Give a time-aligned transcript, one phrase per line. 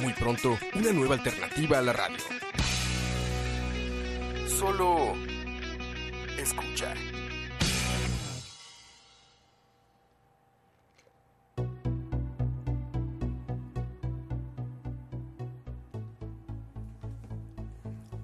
[0.00, 2.16] Muy pronto, una nueva alternativa a la radio.
[4.48, 5.14] Solo
[6.38, 6.94] escucha.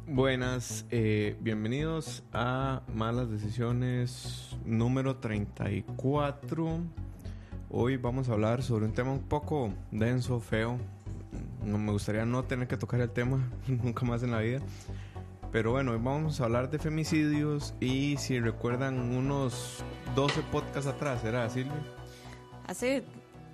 [0.07, 7.06] Buenas, eh, bienvenidos a Malas Decisiones número 34.
[7.69, 10.79] Hoy vamos a hablar sobre un tema un poco denso, feo.
[11.65, 14.61] No me gustaría no tener que tocar el tema nunca más en la vida.
[15.51, 19.83] Pero bueno, hoy vamos a hablar de femicidios y si recuerdan unos
[20.15, 21.83] 12 podcasts atrás, ¿era Silvia?
[22.69, 23.03] Hace,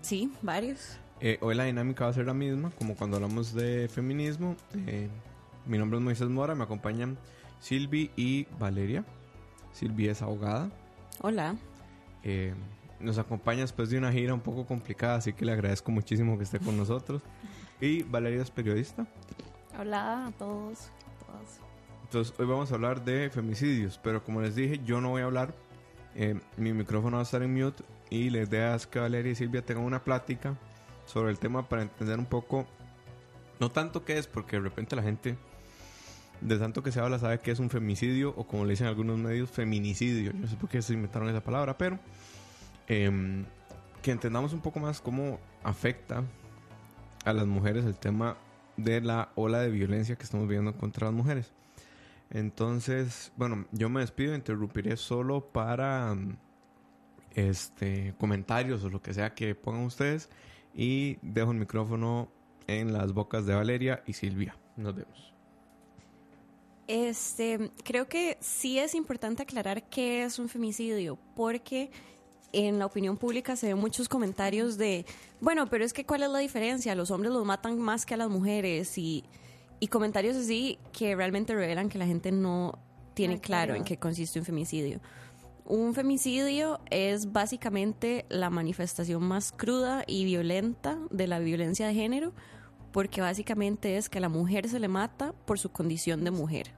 [0.03, 0.99] sí, varios.
[1.21, 4.57] Eh, hoy la dinámica va a ser la misma, como cuando hablamos de feminismo.
[4.87, 5.09] Eh,
[5.65, 7.17] mi nombre es Moisés Mora, me acompañan
[7.61, 9.05] Silvi y Valeria.
[9.73, 10.71] Silvi es abogada.
[11.21, 11.57] Hola.
[12.25, 12.53] Eh,
[13.03, 16.45] nos acompaña después de una gira un poco complicada, así que le agradezco muchísimo que
[16.45, 17.23] esté con nosotros.
[17.81, 19.07] Y Valeria es periodista.
[19.79, 20.91] Hola a todos.
[21.27, 21.61] Todas.
[22.05, 25.25] Entonces, hoy vamos a hablar de femicidios, pero como les dije, yo no voy a
[25.25, 25.55] hablar.
[26.15, 29.35] Eh, mi micrófono va a estar en mute y la idea es que Valeria y
[29.35, 30.55] Silvia tengan una plática
[31.07, 32.67] sobre el tema para entender un poco,
[33.61, 35.37] no tanto qué es, porque de repente la gente
[36.43, 39.19] de tanto que se habla sabe que es un femicidio o como le dicen algunos
[39.19, 40.33] medios, feminicidio.
[40.33, 41.99] Yo no sé por qué se inventaron esa palabra, pero
[42.89, 43.45] eh,
[44.03, 46.25] que entendamos un poco más cómo afecta
[47.25, 48.37] a las mujeres el tema
[48.77, 51.53] de la ola de violencia que estamos viendo contra las mujeres.
[52.31, 56.17] Entonces, bueno, yo me despido, interrumpiré solo para
[57.35, 60.29] este comentarios o lo que sea que pongan ustedes
[60.75, 62.29] y dejo el micrófono
[62.67, 64.57] en las bocas de Valeria y Silvia.
[64.77, 65.33] Nos vemos.
[66.89, 71.91] Este, creo que sí es importante aclarar qué es un femicidio, porque
[72.53, 75.07] en la opinión pública se ven muchos comentarios de,
[75.41, 78.17] bueno, pero es que cuál es la diferencia, los hombres los matan más que a
[78.17, 79.25] las mujeres y,
[79.81, 82.79] y comentarios así que realmente revelan que la gente no
[83.15, 83.75] tiene claro.
[83.75, 85.01] en qué consiste un femicidio.
[85.65, 92.33] Un femicidio es básicamente la manifestación más cruda y violenta de la violencia de género,
[92.93, 96.73] porque básicamente es que a la mujer se le mata por su condición de mujer.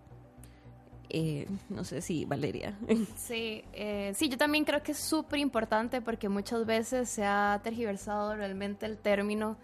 [1.17, 2.77] Eh, no sé si Valeria.
[3.17, 7.61] Sí, eh, sí, yo también creo que es súper importante porque muchas veces se ha
[7.63, 9.57] tergiversado realmente el término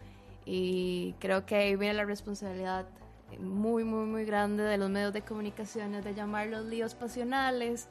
[0.47, 2.87] y creo que ahí viene la responsabilidad
[3.41, 7.89] muy, muy, muy grande de los medios de comunicaciones de llamarlos líos pasionales.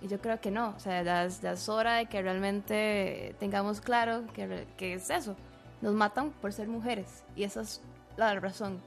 [0.00, 4.24] Y yo creo que no, o sea, ya es, hora de que realmente tengamos claro
[4.32, 5.36] que, que es eso.
[5.82, 7.82] Nos matan por ser mujeres y esa es
[8.16, 8.80] la razón,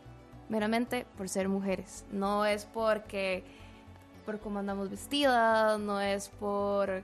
[0.49, 2.05] meramente por ser mujeres.
[2.11, 3.43] No es porque
[4.29, 7.01] por cómo andamos vestidas, no es por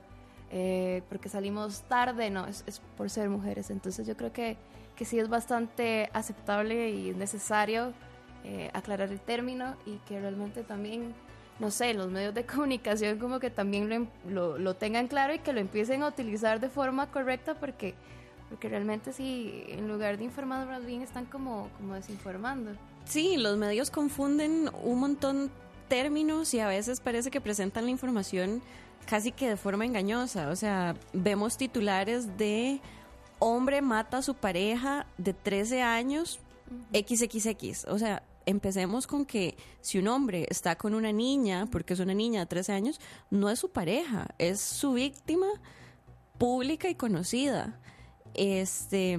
[0.51, 3.71] eh, porque salimos tarde, no, es, es por ser mujeres.
[3.71, 4.57] Entonces yo creo que,
[4.95, 7.93] que sí es bastante aceptable y necesario
[8.43, 11.15] eh, aclarar el término y que realmente también,
[11.57, 15.33] no sé, los medios de comunicación como que también lo, em- lo, lo tengan claro
[15.33, 17.95] y que lo empiecen a utilizar de forma correcta porque,
[18.49, 22.69] porque realmente sí, en lugar de informar más bien están como, como desinformando.
[23.05, 25.49] Sí, los medios confunden un montón
[25.87, 28.61] términos y a veces parece que presentan la información
[29.05, 30.49] casi que de forma engañosa.
[30.49, 32.81] O sea, vemos titulares de
[33.39, 36.39] hombre mata a su pareja de 13 años
[36.93, 37.85] XXX.
[37.85, 42.13] O sea, empecemos con que si un hombre está con una niña, porque es una
[42.13, 45.47] niña de 13 años, no es su pareja, es su víctima
[46.37, 47.79] pública y conocida.
[48.33, 49.13] Este,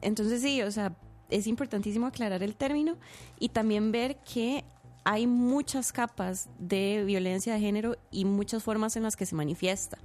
[0.00, 0.94] entonces sí, o sea,
[1.30, 2.96] es importantísimo aclarar el término
[3.38, 4.64] y también ver que
[5.08, 9.98] hay muchas capas de violencia de género y muchas formas en las que se manifiesta.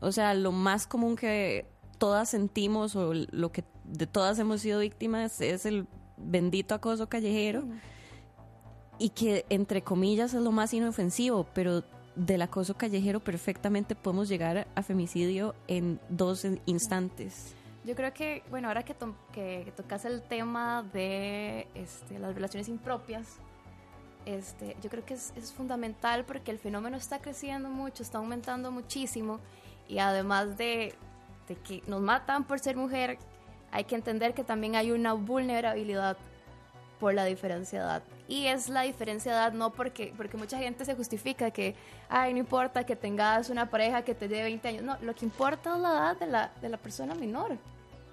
[0.00, 1.64] O sea, lo más común que
[1.96, 5.86] todas sentimos o lo que de todas hemos sido víctimas es el
[6.16, 7.62] bendito acoso callejero
[8.98, 11.84] y que entre comillas es lo más inofensivo, pero
[12.16, 17.54] del acoso callejero perfectamente podemos llegar a femicidio en dos instantes.
[17.84, 22.34] Yo creo que, bueno, ahora que, to que, que tocas el tema de este, las
[22.34, 23.38] relaciones impropias,
[24.26, 28.70] este, yo creo que es, es, fundamental porque el fenómeno está creciendo mucho, está aumentando
[28.70, 29.40] muchísimo
[29.88, 30.94] y además de,
[31.48, 33.18] de que nos matan por ser mujer,
[33.70, 36.16] hay que entender que también hay una vulnerabilidad
[37.00, 38.02] por la diferencia de edad.
[38.28, 41.74] Y es la diferencia de edad no porque, porque mucha gente se justifica que,
[42.08, 44.82] ay, no importa que tengas una pareja que te dé 20 años.
[44.84, 47.58] No, lo que importa es la edad de la, de la persona menor.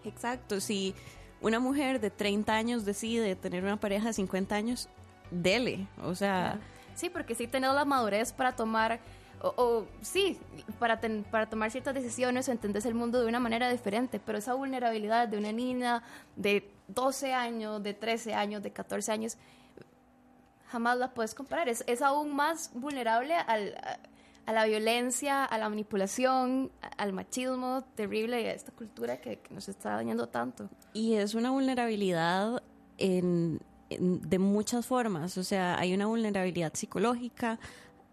[0.03, 0.95] Exacto, si
[1.39, 4.89] una mujer de 30 años decide tener una pareja de 50 años,
[5.31, 6.59] dele, o sea...
[6.95, 8.99] Sí, porque sí tener la madurez para tomar,
[9.41, 10.37] o, sí,
[10.79, 10.99] para,
[11.31, 15.29] para tomar ciertas decisiones o entender el mundo de una manera diferente, pero esa vulnerabilidad
[15.29, 16.03] de una niña
[16.35, 19.37] de 12 años, de 13 años, de 14 años,
[20.69, 21.69] jamás la puedes comparar.
[21.69, 23.75] Es, es aún más vulnerable al,
[24.45, 29.69] a, la violencia, a la manipulación, al machismo terrible y a esta cultura que, nos
[29.69, 30.69] está dañando tanto.
[30.93, 32.63] Y es una vulnerabilidad
[32.97, 35.37] en, de muchas formas.
[35.37, 37.59] O sea, hay una vulnerabilidad psicológica,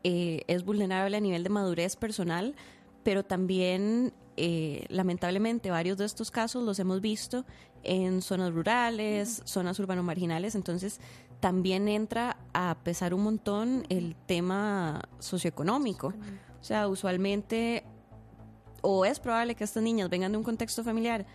[0.05, 2.55] eh, es vulnerable a nivel de madurez personal,
[3.03, 7.45] pero también, eh, lamentablemente, varios de estos casos los hemos visto
[7.83, 11.01] en zonas rurales, zonas urbano-marginales, entonces
[11.41, 16.09] también entra a pesar un montón el tema socioeconómico.
[16.61, 17.85] O sea, usualmente,
[18.81, 21.27] o es probable que estas niñas vengan de un contexto familiar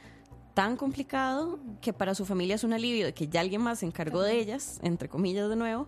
[0.54, 3.86] tan complicado que para su familia es un alivio de que ya alguien más se
[3.86, 5.88] encargó de ellas, entre comillas de nuevo,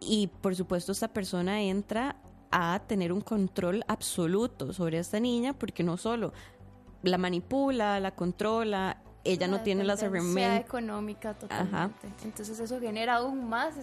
[0.00, 2.16] y por supuesto esta persona entra
[2.50, 6.32] a tener un control absoluto sobre esta niña porque no solo
[7.02, 10.60] la manipula, la controla, ella no tiene las herramientas.
[10.60, 12.08] económica totalmente.
[12.24, 13.74] Entonces eso genera aún más,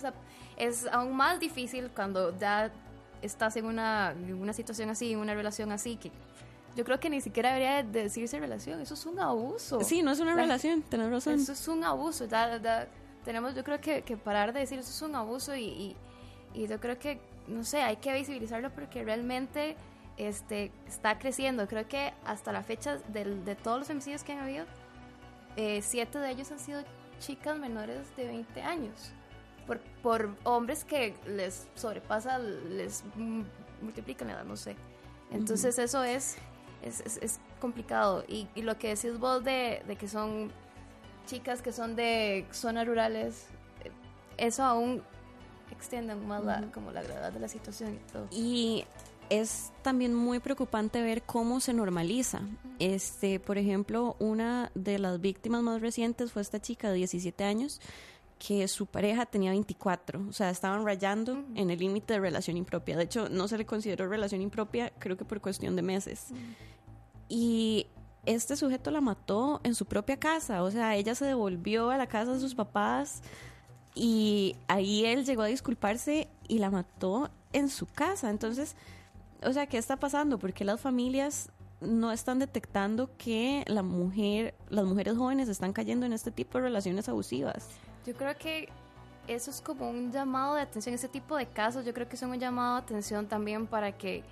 [0.58, 2.72] es aún más difícil cuando ya
[3.22, 6.12] estás en una, una situación así, en una relación así, que
[6.76, 9.82] yo creo que ni siquiera debería decirse relación, eso es un abuso.
[9.82, 11.36] Sí, no es una relación, tenés razón.
[11.36, 12.28] Eso es un abuso,
[13.24, 15.96] tenemos yo creo que, que, parar de decir eso es un abuso y,
[16.54, 19.76] y, yo creo que, no sé, hay que visibilizarlo porque realmente
[20.18, 21.68] este, está creciendo.
[21.68, 24.66] Creo que hasta la fecha de, de todos los homicidios que han habido,
[25.58, 26.84] eh, siete de ellos han sido
[27.20, 29.12] chicas menores de 20 años.
[29.66, 33.04] Por, por hombres que les sobrepasa, les
[33.82, 34.76] multiplican la edad, no sé.
[35.32, 36.38] Entonces eso es
[36.84, 38.24] es, es, complicado.
[38.28, 40.52] Y, y, lo que decís vos de, de, que son
[41.26, 43.48] chicas que son de zonas rurales,
[43.84, 43.92] eh,
[44.38, 45.02] eso aún
[45.72, 48.28] extiende más la, como la gravedad de la situación y todo.
[48.32, 48.86] Y
[49.30, 52.42] es también muy preocupante ver cómo se normaliza.
[52.80, 57.82] Este, por ejemplo, una de las víctimas más recientes fue esta chica de 17 años
[58.46, 62.96] que su pareja tenía 24, o sea, estaban rayando en el límite de relación impropia.
[62.96, 66.28] De hecho, no se le consideró relación impropia, creo que por cuestión de meses.
[67.28, 67.88] Y
[68.26, 72.06] este sujeto la mató en su propia casa, o sea, ella se devolvió a la
[72.06, 73.24] casa de sus papás
[73.96, 78.30] y ahí él llegó a disculparse y la mató en su casa.
[78.30, 78.76] Entonces,
[79.42, 80.38] o sea, ¿qué está pasando?
[80.38, 81.50] Porque las familias
[81.82, 86.66] no están detectando que la mujer, las mujeres jóvenes están cayendo en este tipo de
[86.66, 87.70] relaciones abusivas.
[88.06, 88.70] Yo creo que
[89.28, 92.30] eso es como un llamado de atención, ese tipo de casos, yo creo que son
[92.32, 94.24] un llamado de atención también para que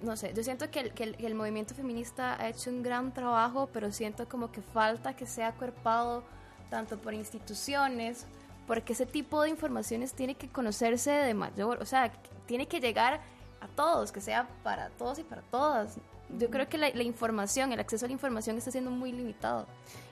[0.00, 3.68] no sé, yo siento que el, que, el, movimiento feminista ha hecho un gran trabajo,
[3.72, 6.22] pero siento como que falta que sea acuerpado
[6.70, 8.26] tanto por instituciones,
[8.66, 12.12] porque ese tipo de informaciones tiene que conocerse de mayor, o sea,
[12.46, 13.20] tiene que llegar
[13.60, 15.96] a todos, que sea para todos y para todas.
[16.38, 19.66] Yo creo que la, información, el acceso a la información está siendo muy limitado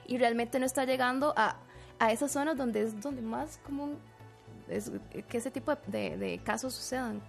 [0.07, 1.57] y realmente no está llegando a,
[1.99, 3.97] a esas zonas donde es donde más común
[4.69, 4.91] es
[5.29, 7.21] que ese tipo de, de casos sucedan.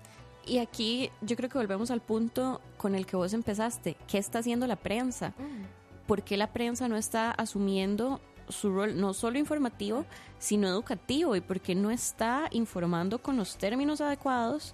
[0.47, 3.97] Y aquí yo creo que volvemos al punto con el que vos empezaste.
[4.07, 5.31] ¿Qué está haciendo la prensa?
[5.39, 6.07] Mm.
[6.07, 10.07] ¿Por qué la prensa no está asumiendo su rol no solo informativo,
[10.39, 11.37] sino educativo?
[11.37, 14.73] ¿Y por qué no está informando con los términos adecuados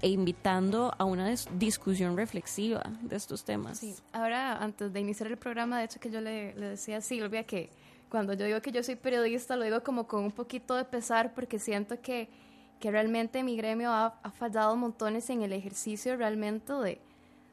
[0.00, 3.78] e invitando a una discusión reflexiva de estos temas?
[3.78, 3.96] Sí.
[4.12, 7.42] Ahora, antes de iniciar el programa, de hecho que yo le, le decía a Silvia
[7.44, 7.68] que
[8.08, 11.34] cuando yo digo que yo soy periodista, lo digo como con un poquito de pesar
[11.34, 12.28] porque siento que
[12.80, 17.00] que realmente mi gremio ha, fallado montones en el ejercicio realmente de,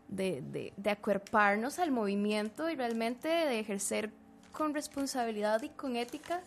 [0.09, 4.11] de, de, acuerparnos al movimiento y realmente de ejercer
[4.51, 6.41] con responsabilidad y con ética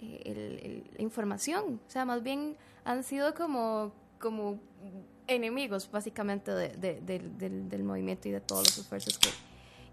[0.00, 1.80] eh, la información.
[1.86, 4.60] O sea, más bien han sido como, como
[5.26, 7.06] enemigos básicamente del,
[7.68, 9.28] del, movimiento y de todos los esfuerzos que,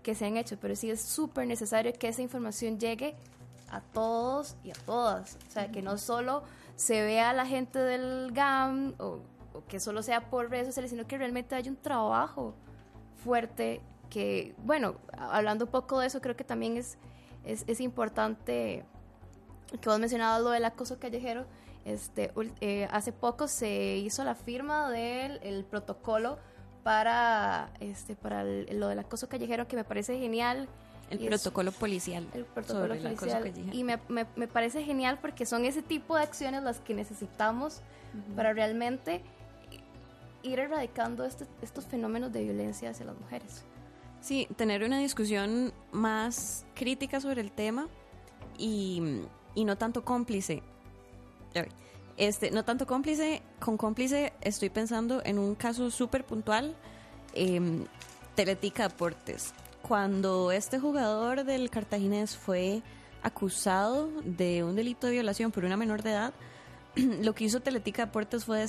[0.03, 0.57] que se han hecho.
[0.61, 3.15] Pero sí es súper necesario que esa información llegue
[3.71, 5.37] a todos y a todas.
[5.47, 6.43] O sea, que no solo
[6.75, 9.19] se vea a la gente del GAM o,
[9.67, 12.53] que solo sea por redes sociales, sino que realmente hay un trabajo
[13.23, 16.97] fuerte que, bueno, hablando un poco de eso, creo que también es,
[17.43, 18.85] es, importante
[19.81, 21.45] que vos mencionabas lo del acoso callejero.
[21.85, 26.39] Este, eh, hace poco se hizo la firma del el protocolo
[26.83, 30.67] para, este, para lo del acoso callejero, que me parece genial
[31.09, 32.27] El protocolo policial.
[32.33, 33.53] el protocolo sobre policial.
[33.73, 37.81] Y me, me- me parece genial porque son ese tipo de acciones las que necesitamos
[38.35, 39.21] para realmente
[40.43, 43.63] ir erradicando este- estos fenómenos de violencia hacia las mujeres.
[44.21, 47.87] Sí, tener una discusión más crítica sobre el tema
[48.57, 49.21] y,
[49.55, 50.61] y no tanto cómplice.
[52.17, 56.75] Este, no tanto cómplice, con cómplice estoy pensando en un caso súper puntual,
[57.33, 57.85] eh,
[58.35, 59.53] Teletica Deportes.
[59.81, 62.81] Cuando este jugador del Cartaginés fue
[63.23, 66.33] acusado de un delito de violación por una menor de edad,
[66.95, 68.65] lo que hizo Teletica Deportes fue,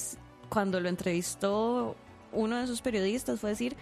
[0.49, 1.97] cuando lo entrevistó
[2.33, 3.76] uno de sus periodistas, fue decir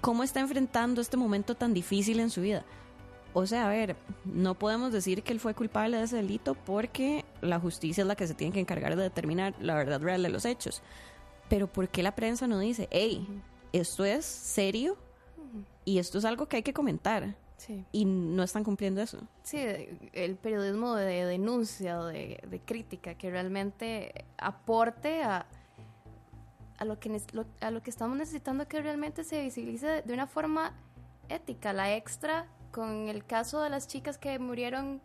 [0.00, 2.64] cómo está enfrentando este momento tan difícil en su vida.
[3.32, 7.24] O sea, a ver, no podemos decir que él fue culpable de ese delito porque
[7.40, 10.28] la justicia es la que se tiene que encargar de determinar la verdad real de
[10.28, 10.82] los hechos.
[11.48, 13.26] Pero ¿por qué la prensa no dice, hey,
[13.72, 14.96] esto es serio
[15.84, 17.34] y esto es algo que hay que comentar?
[17.56, 17.84] Sí.
[17.92, 19.18] Y no están cumpliendo eso.
[19.42, 19.58] Sí,
[20.12, 25.46] el periodismo de denuncia, o de, de crítica, que realmente aporte a,
[26.78, 27.20] a, lo que,
[27.60, 30.74] a lo que estamos necesitando que realmente se visibilice de, de una forma
[31.28, 31.72] ética.
[31.72, 35.00] La extra, con el caso de las chicas que murieron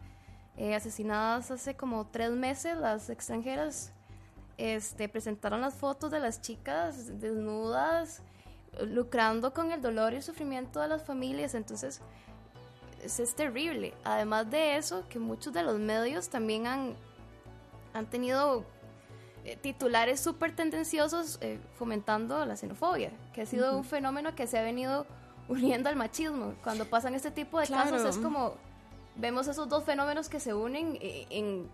[0.57, 3.93] eh, asesinadas hace como tres meses, las extranjeras
[4.57, 8.21] este, presentaron las fotos de las chicas desnudas,
[8.81, 11.55] lucrando con el dolor y el sufrimiento de las familias.
[11.55, 12.01] Entonces,
[13.03, 13.93] es, es terrible.
[14.03, 16.95] Además de eso, que muchos de los medios también han,
[17.93, 18.63] han tenido
[19.45, 24.57] eh, titulares súper tendenciosos eh, fomentando la xenofobia, que ha sido un fenómeno que se
[24.57, 25.05] ha venido
[25.47, 26.53] uniendo al machismo.
[26.63, 27.91] Cuando pasan este tipo de Claro.
[27.91, 28.53] casos es como
[29.15, 31.67] vemos esos dos fenómenos que se unen en...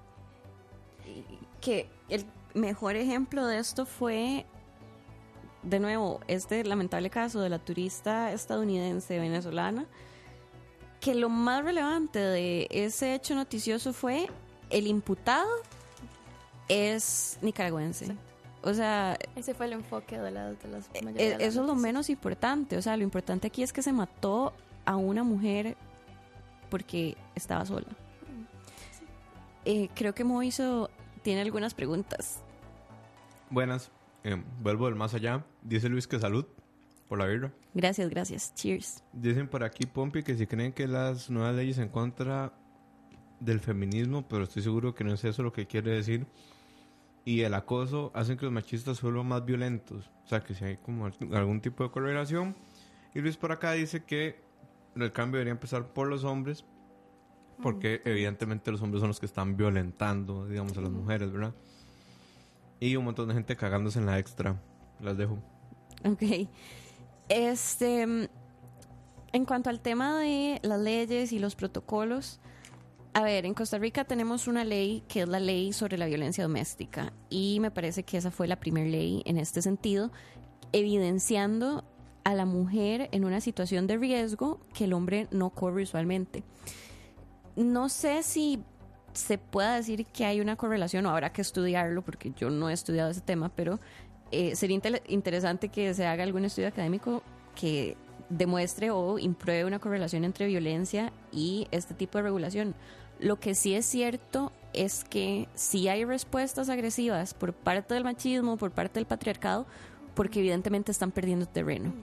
[1.62, 4.46] que el mejor ejemplo de esto fue,
[5.66, 9.86] de nuevo, este lamentable caso de la turista estadounidense venezolana,
[11.02, 14.28] que lo más relevante de ese hecho noticioso fue
[14.70, 15.50] el imputado
[16.68, 18.16] es nicaragüense.
[18.64, 21.62] O sea, Ese fue el enfoque de, la- de las eh, mayoría de las eso
[21.62, 22.78] es lo menos importante.
[22.78, 24.54] O sea, lo importante aquí es que se mató
[24.86, 25.78] a una mujer
[26.72, 27.86] porque estaba sola.
[29.66, 30.90] Eh, creo que Moiso
[31.22, 32.40] tiene algunas preguntas.
[33.52, 33.92] Buenas.
[34.24, 35.44] Eh, vuelvo del más allá.
[35.66, 36.46] Dice Luis que salud
[37.10, 37.52] por la birra.
[37.74, 38.54] Gracias, gracias.
[38.54, 39.04] Cheers.
[39.14, 42.54] Dicen por aquí, Pompi, que si creen que las nuevas leyes en contra
[43.40, 46.28] del feminismo, pero estoy seguro que no es eso lo que quiere decir,
[47.26, 50.12] y el acoso hacen que los machistas vuelvan más violentos.
[50.24, 52.56] O sea, que si hay como algún tipo de correlación.
[53.16, 54.40] Y Luis por acá dice que
[54.96, 56.64] el cambio debería empezar por los hombres,
[57.64, 61.56] porque evidentemente los hombres son los que están violentando, digamos, a las mujeres, ¿verdad?
[62.80, 64.62] Y un montón de gente cagándose en la extra.
[65.00, 65.40] Las dejo.
[66.06, 66.48] Ok.
[67.30, 72.40] Este, en cuanto al tema de las leyes y los protocolos,
[73.14, 76.44] a ver, en Costa Rica tenemos una ley que es la ley sobre la violencia
[76.44, 80.12] doméstica y me parece que esa fue la primera ley en este sentido,
[80.74, 81.84] evidenciando
[82.24, 86.44] a la mujer en una situación de riesgo que el hombre no corre usualmente.
[87.56, 88.62] No sé si
[89.14, 92.74] se pueda decir que hay una correlación o habrá que estudiarlo porque yo no he
[92.74, 93.80] estudiado ese tema, pero
[94.32, 97.24] eh, sería intel- interesante que se haga algún estudio académico
[97.56, 97.96] que
[98.30, 102.76] demuestre o impruebe una correlación entre violencia y este tipo de regulación.
[103.20, 108.58] Lo que sí es cierto es que sí hay respuestas agresivas por parte del machismo,
[108.58, 109.66] por parte del patriarcado,
[110.16, 111.94] porque evidentemente están perdiendo terreno.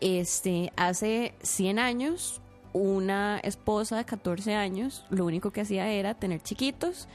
[0.00, 2.40] Este, hace 100 años,
[2.72, 7.08] una esposa de 14 años, lo único que hacía era tener chiquitos,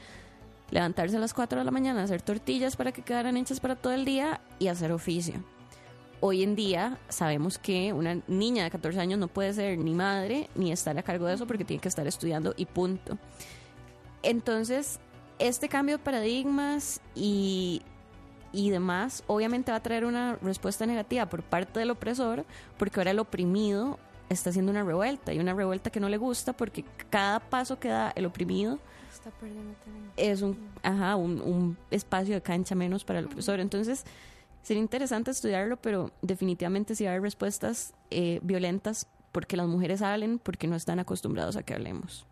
[0.72, 3.92] levantarse a las 4 de la mañana, hacer tortillas para que quedaran hechas para todo
[3.92, 5.44] el día y hacer oficio.
[6.20, 10.48] Hoy en día sabemos que una niña de 14 años no puede ser ni madre
[10.54, 13.18] ni estar a cargo de eso porque tiene que estar estudiando y punto.
[14.22, 14.98] Entonces,
[15.38, 17.82] este cambio de paradigmas y,
[18.52, 22.46] y demás obviamente va a traer una respuesta negativa por parte del opresor
[22.78, 23.98] porque ahora el oprimido
[24.30, 27.88] está haciendo una revuelta y una revuelta que no le gusta porque cada paso que
[27.88, 28.78] da el oprimido
[29.22, 30.12] Está perdiendo terreno.
[30.16, 33.60] es un, ajá, un, un espacio de cancha menos para el opresor.
[33.60, 34.04] Entonces,
[34.64, 40.02] sería interesante estudiarlo, pero definitivamente sí va a haber respuestas eh, violentas porque las mujeres
[40.02, 42.26] hablen, porque no están acostumbrados a que hablemos.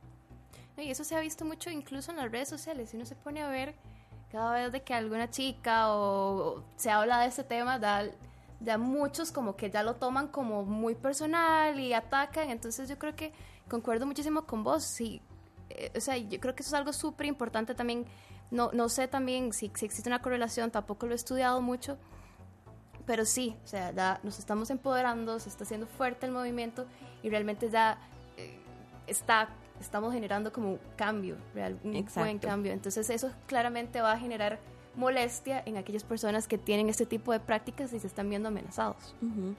[0.77, 2.91] Y eso se ha visto mucho incluso en las redes sociales.
[2.91, 3.77] Si uno se pone a ver
[4.33, 8.05] cada vez de que alguna chica o, o se habla de ese tema, da,
[8.61, 12.51] ya muchos como que ya lo toman como muy personal y atacan.
[12.51, 13.33] Entonces yo creo que
[13.69, 14.83] concuerdo muchísimo con vos.
[14.83, 15.23] Sí,
[15.71, 18.07] eh, o sea, yo creo que eso es algo súper importante también.
[18.51, 21.99] No, no sé también si, si existe una correlación, tampoco lo he estudiado mucho.
[23.07, 26.87] Pero sí, o sea, ya nos estamos empoderando, se está haciendo fuerte el movimiento
[27.23, 27.99] y realmente ya
[28.37, 28.59] eh,
[29.07, 29.49] está,
[29.81, 32.47] estamos generando como cambio, real, un buen Exacto.
[32.47, 32.73] cambio.
[32.73, 34.61] Entonces eso claramente va a generar
[34.97, 39.15] molestia en aquellas personas que tienen este tipo de prácticas y se están viendo amenazados.
[39.23, 39.55] Ujú.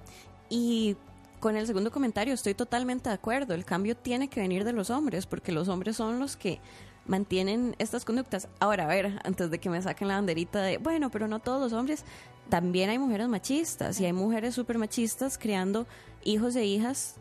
[0.49, 0.97] Y
[1.41, 3.53] con el segundo comentario estoy totalmente de acuerdo.
[3.53, 6.61] El cambio tiene que venir de los hombres, porque los hombres son los que
[7.05, 8.47] mantienen estas conductas.
[8.59, 11.59] Ahora, a ver, antes de que me saquen la banderita de, bueno, pero no todos
[11.59, 12.05] los hombres,
[12.47, 15.87] también hay mujeres machistas y hay mujeres súper machistas creando
[16.23, 17.15] hijos e hijas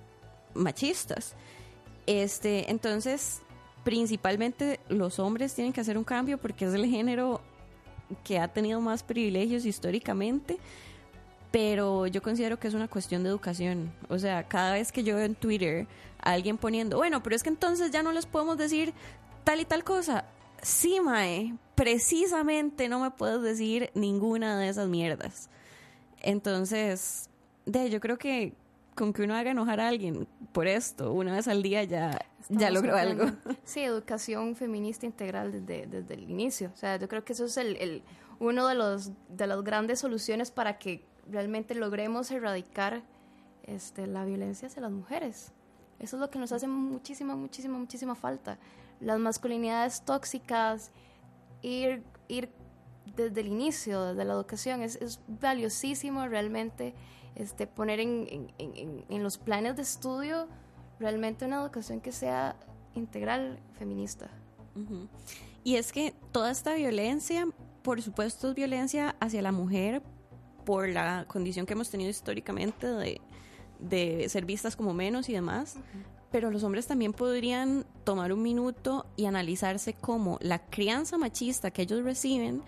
[0.54, 1.34] machistas.
[2.06, 3.40] Este, entonces,
[3.84, 7.40] principalmente los hombres tienen que hacer un cambio porque es el género
[8.22, 10.58] que ha tenido más privilegios históricamente,
[11.50, 13.92] pero yo considero que es una cuestión de educación.
[14.08, 15.86] O sea, cada vez que yo veo en Twitter
[16.22, 18.92] a alguien poniendo, bueno, pero es que entonces ya no les podemos decir
[19.44, 20.24] tal y tal cosa.
[20.62, 25.48] Sí, Mae, precisamente no me puedes decir ninguna de esas mierdas.
[26.22, 27.28] Entonces,
[27.66, 28.52] de, yo creo que
[28.94, 32.18] con que uno haga enojar a alguien por esto una vez al día ya,
[32.50, 33.24] ya logró algo.
[33.64, 36.70] Sí, educación feminista integral desde, desde el inicio.
[36.74, 38.02] O sea, yo creo que eso es el, el-
[38.40, 43.02] uno de los de las grandes soluciones para que realmente logremos erradicar
[43.62, 45.52] este, la violencia hacia las mujeres.
[45.98, 48.58] Eso es lo que nos hace muchísima, muchísima, muchísima falta.
[49.00, 50.92] Las masculinidades tóxicas,
[51.62, 52.50] ir, ir
[53.16, 56.94] desde el inicio, desde la educación, es, valiosísimo realmente
[57.34, 60.48] este, poner en, en- los planes de estudio
[60.98, 62.56] realmente una educación que sea
[62.94, 64.30] integral feminista.
[65.64, 67.46] Y es que toda esta violencia,
[67.82, 70.02] por supuesto, es violencia hacia la mujer
[70.70, 73.20] por la condición que hemos tenido históricamente de,
[73.80, 75.74] de ser vistas como menos y demás.
[76.30, 81.82] Pero los hombres también podrían tomar un minuto y analizarse cómo la crianza machista que
[81.82, 82.62] ellos reciben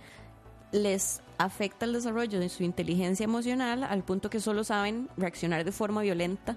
[0.73, 5.71] les afecta el desarrollo de su inteligencia emocional al punto que solo saben reaccionar de
[5.71, 6.57] forma violenta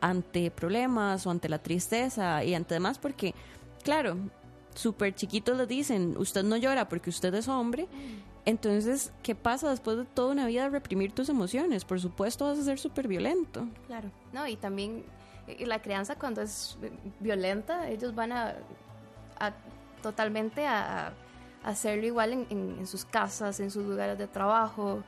[0.00, 3.36] ante problemas o ante la tristeza y ante demás porque,
[3.84, 4.16] claro,
[4.74, 7.86] súper chiquitos les dicen, usted no llora porque usted es hombre.
[8.44, 11.84] Entonces, ¿qué pasa después de toda una vida de reprimir tus emociones?
[11.84, 13.66] Por supuesto vas a ser súper violento.
[13.86, 14.10] Claro.
[14.32, 15.04] No, y también
[15.46, 16.90] eh, la crianza cuando es eh,
[17.20, 18.54] violenta, ellos van a,
[20.02, 21.12] totalmente a,
[21.62, 25.04] hacerlo igual en, sus casas, en sus lugares de trabajo,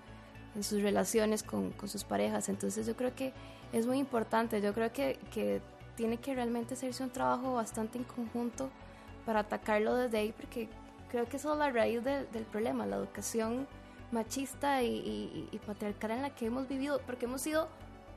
[0.54, 2.48] en sus relaciones con, con sus parejas.
[2.48, 3.32] Entonces yo creo que
[3.72, 5.60] es muy importante, yo creo que, que
[5.96, 8.70] tiene que realmente hacerse un trabajo bastante en conjunto
[9.26, 10.68] para atacarlo desde ahí, porque
[11.14, 13.68] creo que esa es la raíz del- del problema, la educación
[14.10, 17.68] machista y, y- y patriarcal en la que hemos vivido, porque hemos sido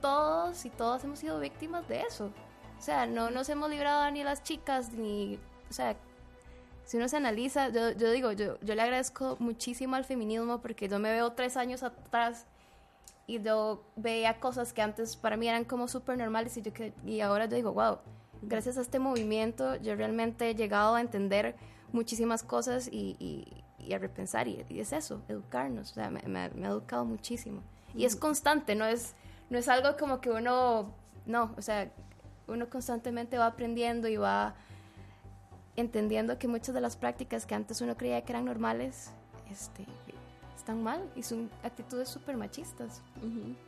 [0.01, 2.31] todos y todas hemos sido víctimas de eso.
[2.77, 5.95] O sea, no nos hemos librado ni las chicas, ni, o sea,
[6.85, 10.87] si uno se analiza, yo, yo digo, yo, yo le agradezco muchísimo al feminismo porque
[10.87, 12.47] yo me veo tres años atrás
[13.27, 16.71] y yo veía cosas que antes para mí eran como súper normales y, yo
[17.05, 17.99] y ahora yo digo, wow,
[18.41, 21.55] gracias a este movimiento yo realmente he llegado a entender
[21.91, 26.21] muchísimas cosas y, y- y a repensar y, y es eso, educarnos, o sea, me,
[26.23, 27.61] me- me ha educado muchísimo.
[27.95, 29.13] Y es constante, no es,
[29.49, 30.91] no es algo como que uno,
[31.25, 31.91] no, o sea,
[32.47, 34.55] uno constantemente va aprendiendo y va
[35.75, 39.11] entendiendo que muchas de las prácticas que antes uno creía que eran normales,
[39.51, 39.85] este,
[40.55, 43.01] están mal y son actitudes súper machistas.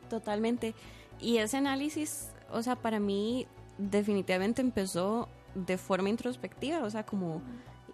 [0.08, 0.74] Totalmente.
[1.20, 3.46] Y ese análisis, o sea, para mí
[3.78, 7.42] definitivamente empezó de forma introspectiva, o sea, como,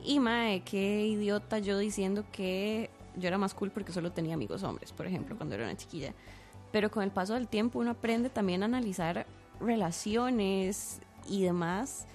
[0.05, 4.63] y mae, qué idiota yo diciendo que yo era más cool porque solo tenía amigos
[4.63, 6.13] hombres, por ejemplo, cuando era una chiquilla.
[6.73, 9.27] Pero con el paso del tiempo uno aprende también a analizar
[9.61, 12.07] relaciones y demás,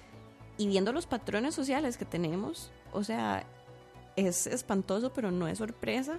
[0.58, 3.44] y viendo los patrones sociales que tenemos, o sea,
[4.16, 6.18] es espantoso, pero no es sorpresa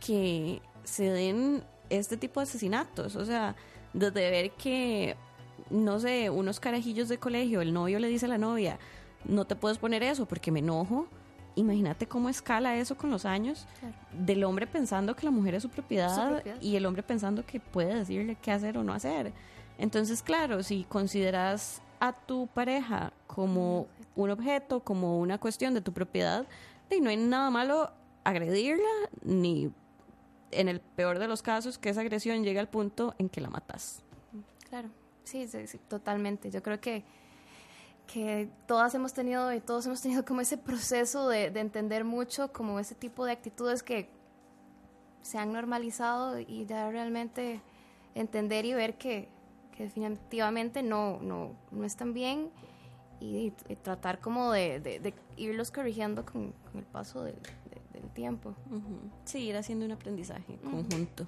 [0.00, 3.16] que se den este tipo de asesinatos.
[3.16, 3.56] O sea,
[3.92, 5.16] desde ver que,
[5.70, 8.78] no sé, unos carajillos de colegio, el novio le dice a la novia,
[9.24, 11.06] no te puedes poner eso porque me enojo.
[11.56, 13.94] Imagínate cómo escala eso con los años Claro.
[14.12, 16.60] del hombre pensando que la mujer es su propiedad, Su propiedad.
[16.62, 19.32] y el hombre pensando que puede decirle qué hacer o no hacer.
[19.76, 25.92] Entonces, claro, si consideras a tu pareja como un objeto, como una cuestión de tu
[25.92, 26.46] propiedad,
[26.90, 27.90] y no hay nada malo
[28.24, 28.88] agredirla,
[29.24, 29.72] ni
[30.52, 33.50] en el peor de los casos que esa agresión llegue al punto en que la
[33.50, 34.02] matas.
[34.68, 34.88] Claro,
[35.24, 36.50] sí, sí, sí, totalmente.
[36.50, 37.04] Yo creo que,
[38.12, 42.50] que todas hemos tenido y todos hemos tenido como ese proceso de, de entender mucho
[42.52, 44.08] como ese tipo de actitudes que
[45.20, 47.60] se han normalizado y ya realmente
[48.14, 49.28] entender y ver que,
[49.76, 52.50] que definitivamente no, no, no están bien
[53.20, 58.00] y, y tratar como de, de- de irlos corrigiendo con, con el paso del, de-
[58.00, 58.54] del tiempo.
[58.70, 59.00] Ujú.
[59.24, 61.26] Sí, ir haciendo un aprendizaje conjunto.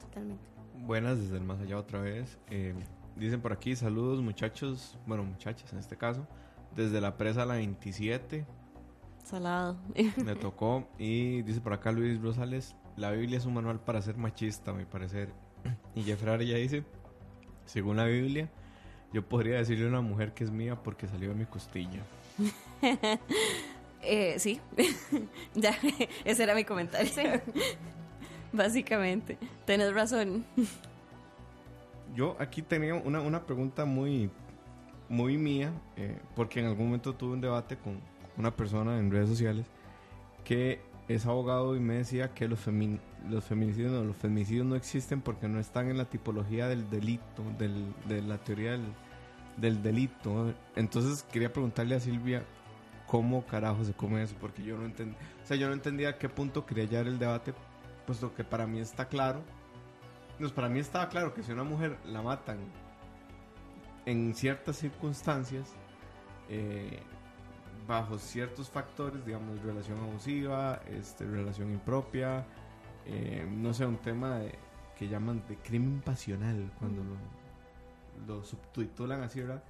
[0.00, 0.42] Totalmente.
[0.84, 2.38] Buenas desde el más allá otra vez.
[2.48, 2.74] Eh,
[3.20, 6.26] dicen por aquí, saludos muchachos, bueno muchachas en este caso,
[6.74, 8.46] desde la presa la 27,
[9.24, 9.78] Salado.
[10.24, 14.16] me tocó, y dice por acá Luis Rosales, la Biblia es un manual para ser
[14.16, 15.32] machista, a mi parecer.
[15.94, 16.84] Y Jeffrey ya dice,
[17.64, 18.50] según la Biblia,
[19.12, 22.00] yo podría decirle a una mujer que es mía porque salió de mi costilla.
[24.02, 24.58] Eh, sí,
[25.54, 25.76] ya,
[26.24, 27.10] ese era mi comentario.
[28.50, 30.46] Básicamente, tenés razón.
[32.14, 34.30] Yo aquí tenía una, una pregunta muy,
[35.08, 37.98] muy mía, eh, porque en algún momento tuve un debate con
[38.36, 39.66] una persona en redes sociales
[40.44, 44.76] que es abogado y me decía que los, femi- los feminicidios no, los femicidios no
[44.76, 48.84] existen porque no están en la tipología del delito, del, de la teoría del,
[49.56, 50.54] del delito.
[50.76, 52.44] Entonces quería preguntarle a Silvia
[53.06, 56.18] cómo carajo se come eso, porque yo no entendía, o sea, yo no entendía a
[56.18, 57.52] qué punto quería llevar el debate,
[58.06, 59.42] puesto que para mí está claro,
[60.40, 62.58] pues para mí estaba claro que si una mujer la matan
[64.06, 65.72] en ciertas circunstancias,
[66.48, 67.00] eh,
[67.86, 72.44] bajo ciertos factores, digamos, relación abusiva, este, relación impropia,
[73.06, 74.58] eh, no sé, un tema de-
[74.96, 77.16] que llaman de crimen pasional, cuando lo,
[78.26, 79.62] lo subtitulan así, ¿verdad?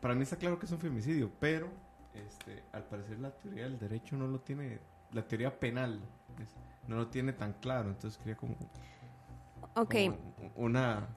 [0.00, 1.68] Para mí está claro que es un femicidio, pero
[2.14, 4.78] este, al parecer la teoría del derecho no lo tiene,
[5.12, 6.00] la teoría penal
[6.38, 6.56] es-
[6.88, 8.56] no lo tiene tan claro, entonces quería como,
[9.74, 9.94] Ok,
[10.56, 11.08] una...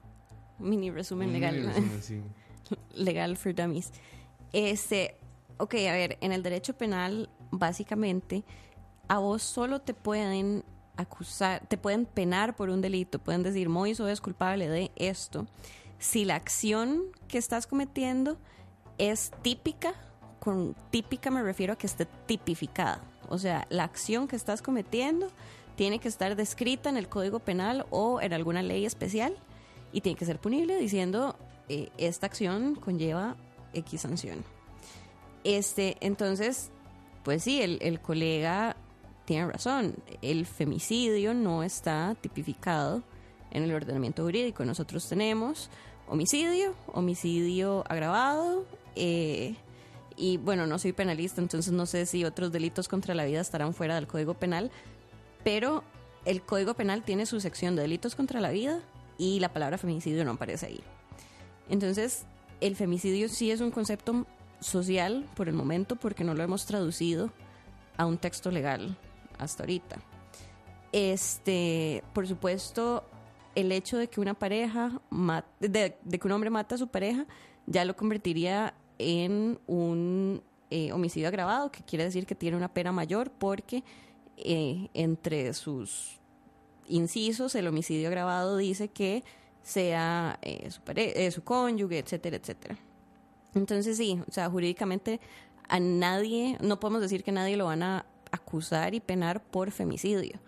[0.58, 1.54] mini resumen un legal.
[1.54, 2.22] mini resumen, sí.
[2.94, 3.92] legal for dummies.
[4.52, 5.16] Este,
[5.58, 8.44] ok, a ver, en el derecho penal, básicamente,
[9.08, 10.64] a vos solo te pueden
[10.96, 15.46] acusar, te pueden penar por un delito, pueden decir, Moiso es culpable de esto.
[15.98, 18.38] Si la acción que estás cometiendo
[18.98, 19.94] es típica,
[20.38, 23.00] con típica me refiero a que esté tipificada.
[23.28, 25.28] O sea, la acción que estás cometiendo
[25.76, 29.36] tiene que estar descrita en el Código Penal o en alguna ley especial
[29.92, 31.36] y tiene que ser punible diciendo
[31.68, 33.36] eh, esta acción conlleva
[33.72, 34.44] X sanción.
[35.44, 36.70] Este, entonces,
[37.22, 38.76] pues sí, el, colega
[39.24, 39.94] tiene razón.
[40.22, 43.02] El femicidio no está tipificado
[43.50, 44.64] en el ordenamiento jurídico.
[44.64, 45.70] Nosotros tenemos
[46.08, 48.64] homicidio, homicidio agravado,
[48.96, 49.54] eh,
[50.16, 53.74] y bueno, no soy penalista, entonces no sé si otros delitos contra la vida estarán
[53.74, 54.70] fuera del Código Penal,
[55.44, 55.84] pero
[56.24, 58.80] el Código Penal tiene su sección de delitos contra la vida
[59.18, 60.80] y la palabra femicidio no aparece ahí.
[61.68, 62.24] Entonces,
[62.60, 64.26] el femicidio sí es un concepto
[64.60, 67.30] social por el momento porque no lo hemos traducido
[67.96, 68.96] a un texto legal
[69.38, 69.98] hasta ahorita.
[70.92, 73.04] Este, por supuesto,
[73.54, 75.00] el hecho de que una pareja
[75.60, 77.26] de que un hombre mata a su pareja
[77.66, 82.92] ya lo convertiría en un eh, homicidio agravado, que quiere decir que tiene una pena
[82.92, 83.82] mayor porque
[84.36, 86.20] eh, entre sus
[86.86, 89.24] incisos el homicidio agravado dice que
[89.62, 92.76] sea eh, su, eh, su cónyuge, etcétera, etcétera.
[93.54, 95.20] Entonces sí, o sea, jurídicamente
[95.68, 100.38] a nadie, no podemos decir que nadie lo van a acusar y penar por femicidio.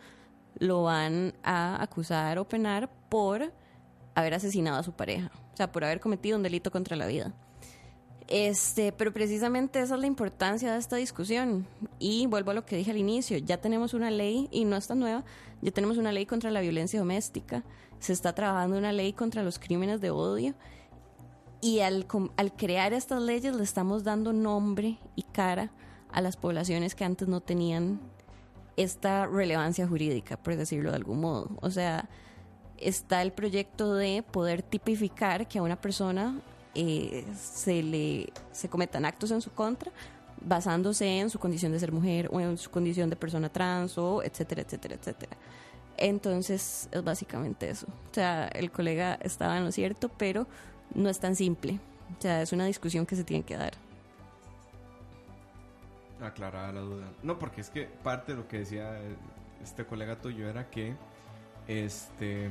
[0.59, 3.53] Lo van a acusar o penar por
[4.15, 7.33] haber asesinado a su pareja, o sea, por haber cometido un delito contra la vida.
[8.29, 11.67] Este, pero precisamente esa es la importancia de esta discusión.
[11.99, 14.95] Y vuelvo a lo que dije al inicio, ya tenemos una ley, y no está
[14.95, 15.25] nueva,
[15.63, 17.63] ya tenemos una ley contra la violencia doméstica,
[17.99, 20.55] se está trabajando una ley contra los crímenes de odio,
[21.61, 25.71] y al, al crear estas leyes le estamos dando nombre y cara
[26.13, 28.01] a las poblaciones que antes no tenían
[28.77, 31.51] esta relevancia jurídica, por decirlo de algún modo.
[31.63, 32.09] O sea,
[32.77, 36.41] está el proyecto de poder tipificar que a una persona
[36.77, 39.91] eh, se le se cometan actos en su contra
[40.41, 44.23] basándose en su condición de ser mujer o en su condición de persona trans o
[44.23, 45.37] etcétera, etcétera, etcétera.
[45.97, 47.87] Entonces es básicamente eso.
[48.11, 50.47] O sea, el colega estaba en lo cierto, pero
[50.95, 51.81] no es tan simple.
[52.19, 53.73] O sea, es una discusión que se tiene que dar.
[56.21, 57.07] Aclarada la duda.
[57.23, 58.99] No, porque es que parte de lo que decía
[59.63, 60.95] este colega tuyo era que
[61.67, 62.49] este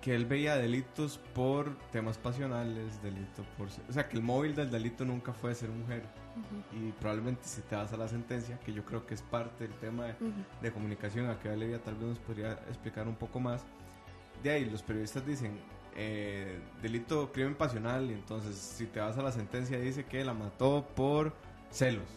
[0.00, 4.70] que él veía delitos por temas pasionales, delito por o sea, que el móvil del
[4.70, 6.02] delito nunca fue ser mujer.
[6.72, 9.76] Y probablemente si te vas a la sentencia, que yo creo que es parte del
[9.78, 10.14] tema de,
[10.62, 13.62] de comunicación, a que Olivia tal vez nos podría explicar un poco más.
[14.42, 15.58] De ahí los periodistas dicen
[15.96, 20.32] eh, delito crimen pasional y entonces si te vas a la sentencia dice que la
[20.32, 21.34] mató por
[21.70, 22.08] celos,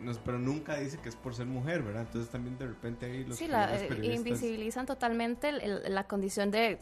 [0.00, 2.02] No, pero nunca dice que es por ser mujer, ¿verdad?
[2.02, 6.50] Entonces también de repente ahí los sí, la, eh, invisibilizan totalmente el- el- la condición
[6.50, 6.78] de,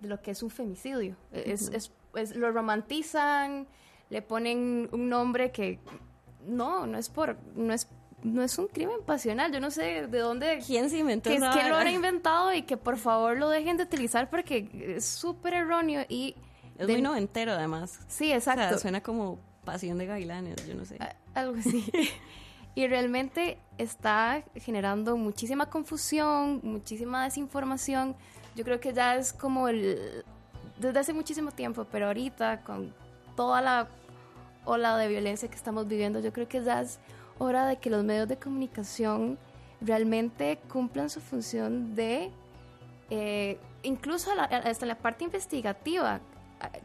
[0.00, 1.16] de lo que es un femicidio.
[1.32, 3.66] Es, es- es- lo romantizan,
[4.10, 5.78] le ponen un nombre que
[6.46, 7.88] no, no es por, no es
[8.24, 9.52] no es un crimen pasional.
[9.52, 10.60] Yo no sé de dónde...
[10.66, 12.52] ¿Quién se inventó que, ¿Quién lo habrá inventado?
[12.52, 16.34] Y que por favor lo dejen de utilizar porque es súper erróneo y...
[16.76, 18.00] Es de- muy noventero, además.
[18.08, 18.70] Sí, O exacto.
[18.70, 20.96] sea, suena como pasión de gavilanes, yo no sé.
[20.98, 21.88] A- algo así.
[22.74, 28.16] y realmente está generando muchísima confusión, muchísima desinformación.
[28.58, 30.24] Yo creo que ya es como el...
[30.80, 32.92] Desde hace muchísimo tiempo, pero ahorita con
[33.36, 33.86] toda la
[34.64, 36.98] ola de violencia que estamos viviendo, yo creo que ya es
[37.38, 39.38] hora de que los medios de comunicación
[39.80, 42.32] realmente cumplan su función de,
[43.10, 46.20] eh, incluso hasta la parte investigativa.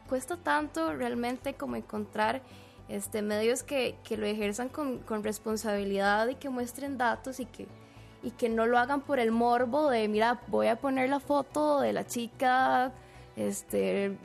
[0.07, 2.43] Cuesta tanto realmente como encontrar
[2.87, 7.67] este, medios que, que lo ejerzan con, con responsabilidad y que muestren datos y que,
[8.23, 11.81] y que no lo hagan por el morbo de, mira, voy a poner la foto
[11.81, 12.91] de la chica
[13.35, 14.17] este,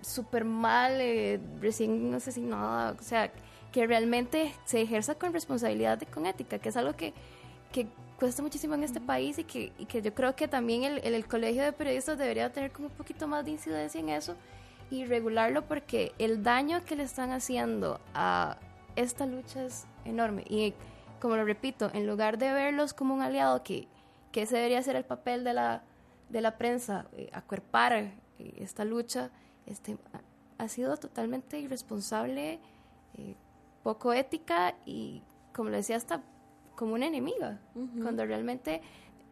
[0.00, 3.30] súper mal, eh, recién asesinada, o sea,
[3.70, 7.12] que realmente se ejerza con responsabilidad y con ética, que es algo que,
[7.72, 7.86] que
[8.18, 11.14] cuesta muchísimo en este país y que, y que yo creo que también el, el,
[11.14, 14.34] el colegio de periodistas debería tener como un poquito más de incidencia en eso
[14.90, 18.58] y regularlo porque el daño que le están haciendo a
[18.94, 20.44] esta lucha es enorme.
[20.48, 20.74] Y
[21.22, 23.86] como lo repito, en lugar de verlos como un aliado, que,
[24.32, 25.84] que ese debería ser el papel de la,
[26.30, 28.12] de la prensa, eh, acuerpar eh,
[28.56, 29.30] esta lucha,
[29.64, 29.96] este,
[30.58, 32.58] ha, sido totalmente irresponsable,
[33.14, 33.36] eh,
[33.84, 35.22] poco ética y,
[35.54, 36.24] como le decía, hasta
[36.74, 37.60] como una enemiga,
[38.02, 38.82] cuando realmente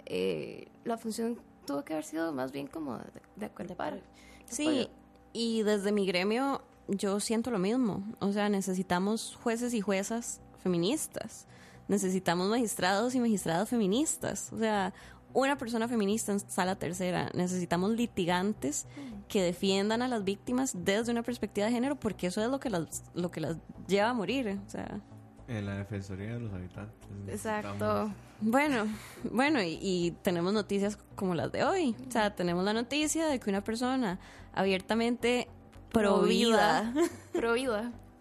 [0.07, 4.01] eh, la función tuvo que haber sido más bien como de, de acuerpar.
[4.47, 4.89] Sí,
[5.33, 8.05] y desde mi gremio yo siento lo mismo.
[8.21, 11.49] O sea, necesitamos jueces y juezas feministas.
[11.91, 14.53] Necesitamos magistrados y magistradas feministas.
[14.53, 14.95] O sea,
[15.35, 17.31] una persona feminista en sala tercera.
[17.35, 18.87] Necesitamos litigantes
[19.29, 22.71] que defiendan a las víctimas desde una perspectiva de género, porque eso es lo que
[22.71, 23.57] las, lo que las
[23.89, 24.59] lleva a morir.
[24.67, 25.01] O sea.
[25.49, 27.09] En la Defensoría de los Habitantes.
[27.29, 27.69] Exacto.
[27.73, 28.87] Estamos- Bueno,
[29.33, 31.95] bueno, y, y tenemos noticias como las de hoy.
[32.09, 34.19] O sea, tenemos la noticia de que una persona
[34.53, 35.49] abiertamente
[35.93, 36.95] provida,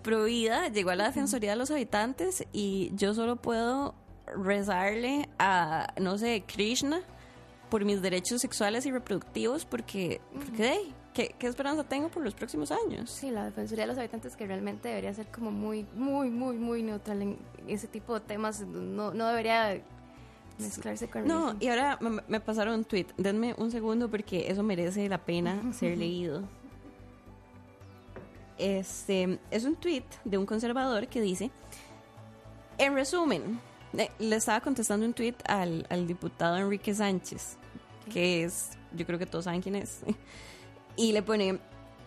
[0.01, 0.69] Prohibida.
[0.69, 3.95] llegó a la Defensoría de los Habitantes y yo solo puedo
[4.35, 7.01] rezarle a, no sé, Krishna
[7.69, 12.33] por mis derechos sexuales y reproductivos porque, porque hey, ¿qué, ¿qué esperanza tengo por los
[12.33, 13.11] próximos años?
[13.11, 16.83] Sí, la Defensoría de los Habitantes que realmente debería ser como muy, muy, muy, muy
[16.83, 18.61] neutral en ese tipo de temas.
[18.61, 19.81] No, no debería
[20.59, 23.07] mezclarse con No, y ahora me pasaron un tweet.
[23.17, 26.43] Denme un segundo porque eso merece la pena ser leído.
[28.59, 31.49] Este es un tweet de un conservador que dice:
[32.77, 33.59] En resumen,
[33.97, 37.57] eh, le estaba contestando un tweet al, al diputado Enrique Sánchez,
[38.11, 40.01] que es, yo creo que todos saben quién es.
[40.95, 41.59] Y le pone: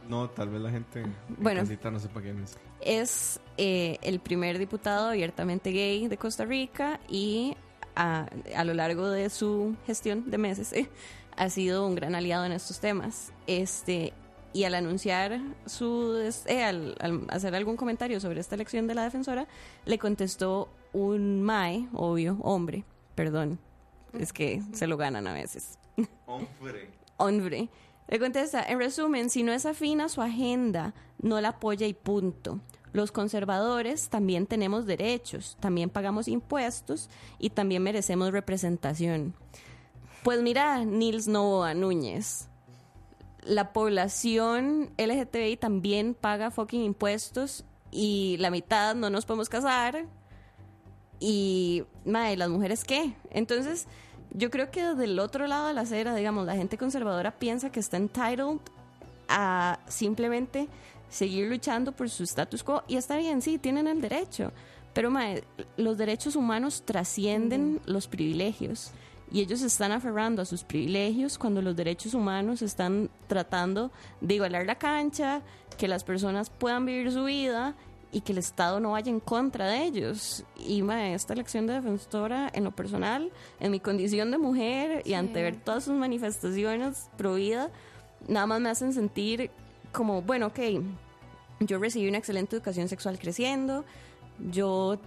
[0.08, 1.60] No, tal vez la gente en Bueno.
[1.62, 2.58] casita no sepa quién es.
[2.82, 7.56] es eh, el primer diputado abiertamente gay de Costa Rica y
[7.96, 10.90] a, a lo largo de su gestión de meses eh,
[11.36, 13.32] ha sido un gran aliado en estos temas.
[13.46, 14.12] Este
[14.52, 19.04] y al anunciar su eh, al, al hacer algún comentario sobre esta elección de la
[19.04, 19.46] defensora
[19.86, 22.84] le contestó un mae, obvio, hombre,
[23.14, 23.58] perdón,
[24.18, 25.78] es que se lo ganan a veces
[27.16, 27.68] hombre.
[28.08, 31.94] Le contesta, en resumen, si no es afín a su agenda, no la apoya y
[31.94, 32.60] punto.
[32.92, 39.34] Los conservadores también tenemos derechos, también pagamos impuestos y también merecemos representación.
[40.24, 42.48] Pues mira, Nils Novoa Núñez,
[43.44, 50.07] la población LGTBI también paga fucking impuestos y la mitad no nos podemos casar.
[51.20, 53.14] Y, madre, ¿las mujeres qué?
[53.31, 53.87] Entonces,
[54.33, 57.70] yo creo que desde el otro lado de la acera, digamos, la gente conservadora piensa
[57.70, 58.59] que está entitled
[59.28, 60.68] a simplemente
[61.09, 62.83] seguir luchando por su status quo.
[62.88, 64.52] Y está bien, sí, tienen el derecho.
[64.94, 65.44] Pero, mae,
[65.76, 68.92] los derechos humanos trascienden los privilegios.
[69.33, 73.90] Y ellos se están aferrando a sus privilegios cuando los derechos humanos están tratando
[74.21, 75.40] de igualar la cancha,
[75.79, 77.75] que las personas puedan vivir su vida
[78.12, 80.45] y que el Estado no vaya en contra de ellos.
[80.59, 85.42] Y esta elección de defensora, en lo personal, en mi condición de mujer y ante
[85.42, 87.71] ver todas sus manifestaciones pro vida,
[88.29, 89.51] nada más me hacen sentir
[89.92, 90.61] como, bueno, ok,
[91.61, 93.87] yo recibí una excelente educación sexual creciendo,
[94.51, 94.99] yo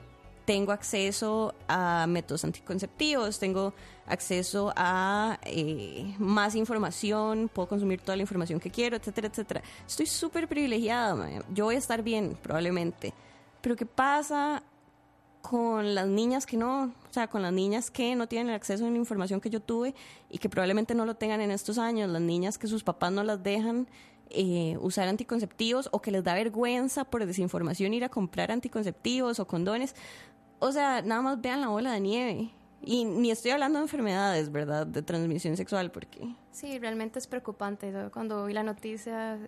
[0.45, 3.73] tengo acceso a métodos anticonceptivos, tengo
[4.05, 9.63] acceso a eh, más información, puedo consumir toda la información que quiero, etcétera, etcétera.
[9.88, 13.13] Estoy súper privilegiada, yo voy a estar bien, probablemente.
[13.62, 14.62] Pero ¿qué pasa
[15.41, 18.86] con las niñas que no, o sea, con las niñas que no tienen el acceso
[18.86, 19.93] a la información que yo tuve
[20.29, 23.23] y que probablemente no lo tengan en estos años, las niñas que sus papás no
[23.23, 23.88] las dejan
[24.31, 29.45] eh, usar anticonceptivos o que les da vergüenza por desinformación ir a comprar anticonceptivos o
[29.45, 29.95] condones.
[30.60, 32.52] O sea, nada más vean la bola de nieve.
[32.82, 34.86] Y ni estoy hablando de enfermedades, ¿verdad?
[34.86, 36.36] De transmisión sexual, porque...
[36.52, 37.91] Sí, realmente es preocupante.
[38.13, 39.39] Cuando vi la noticia,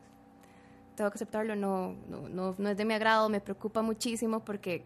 [0.95, 4.83] tengo que aceptarlo, no, no, no, no es de mi agrado, me preocupa muchísimo porque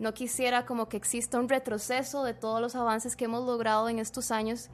[0.00, 4.00] no quisiera como que exista un retroceso de todos los avances que hemos logrado en
[4.00, 4.68] estos años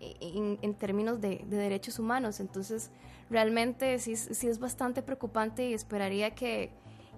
[0.00, 2.40] en, en términos de, de, derechos humanos.
[2.40, 2.90] Entonces,
[3.30, 6.70] realmente sí, sí es bastante preocupante y esperaría que,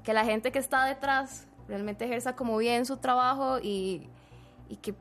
[0.05, 4.09] que, la gente que está detrás realmente ejerza como bien su trabajo y,
[4.69, 4.95] y que,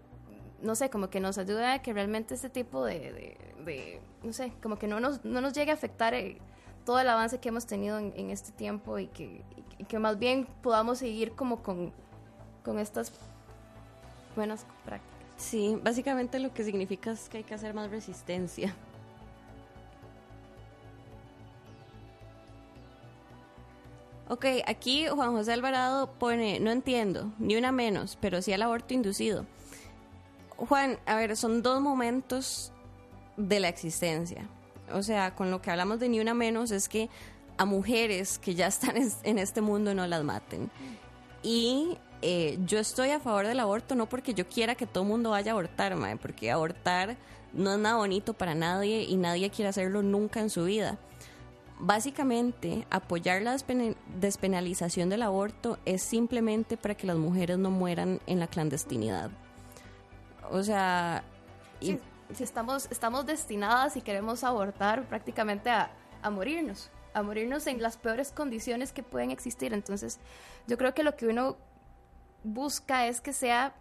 [0.62, 3.38] no sé, como que nos ayude a que realmente este tipo de,
[4.24, 6.38] no sé, como que no nos, no nos llegue a afectar eh,
[6.86, 9.44] todo el avance que hemos tenido en, este tiempo y que,
[9.88, 11.92] que más bien podamos seguir como con
[12.66, 13.12] con estas
[14.36, 15.16] buenas prácticas.
[15.38, 18.74] Sí, básicamente lo que significa es que hay que hacer más resistencia.
[24.28, 28.94] Ok, aquí Juan José Alvarado pone, no entiendo, ni una menos, pero sí al aborto
[28.94, 29.46] inducido.
[30.58, 32.72] Juan, a ver, son dos momentos
[33.38, 34.48] de la existencia.
[34.94, 37.10] O sea, con lo que hablamos de ni una menos es que
[37.58, 40.72] a mujeres que ya están en este mundo no las maten.
[41.44, 45.10] Y eh, yo estoy a favor del aborto no porque yo quiera que todo el
[45.10, 47.18] mundo vaya a abortar, porque abortar
[47.54, 50.98] no es nada bonito para nadie y nadie quiere hacerlo nunca en su vida.
[51.80, 53.58] Básicamente, apoyar la
[54.20, 59.30] despenalización del aborto es simplemente para que las mujeres no mueran en la clandestinidad.
[60.52, 61.24] O sea...
[61.80, 62.00] si
[62.40, 68.32] estamos, estamos destinadas y queremos abortar prácticamente a, a morirnos, a morirnos en las peores
[68.32, 69.74] condiciones que pueden existir.
[69.74, 70.20] Entonces,
[70.68, 71.58] yo creo que lo que uno
[72.44, 73.76] busca es que sea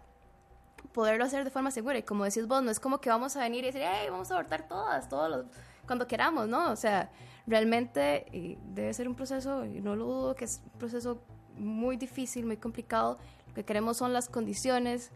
[0.91, 1.97] poderlo hacer de forma segura.
[1.97, 4.29] Y como decís vos, no es como que vamos a venir y decir, hey, vamos
[4.31, 5.45] a abortar todas, todos los,
[5.85, 6.71] cuando queramos, ¿no?
[6.71, 7.09] O sea,
[7.47, 11.21] realmente debe ser un proceso, y no lo dudo, que es un proceso
[11.57, 13.17] muy difícil, muy complicado.
[13.47, 15.11] Lo que queremos son las condiciones,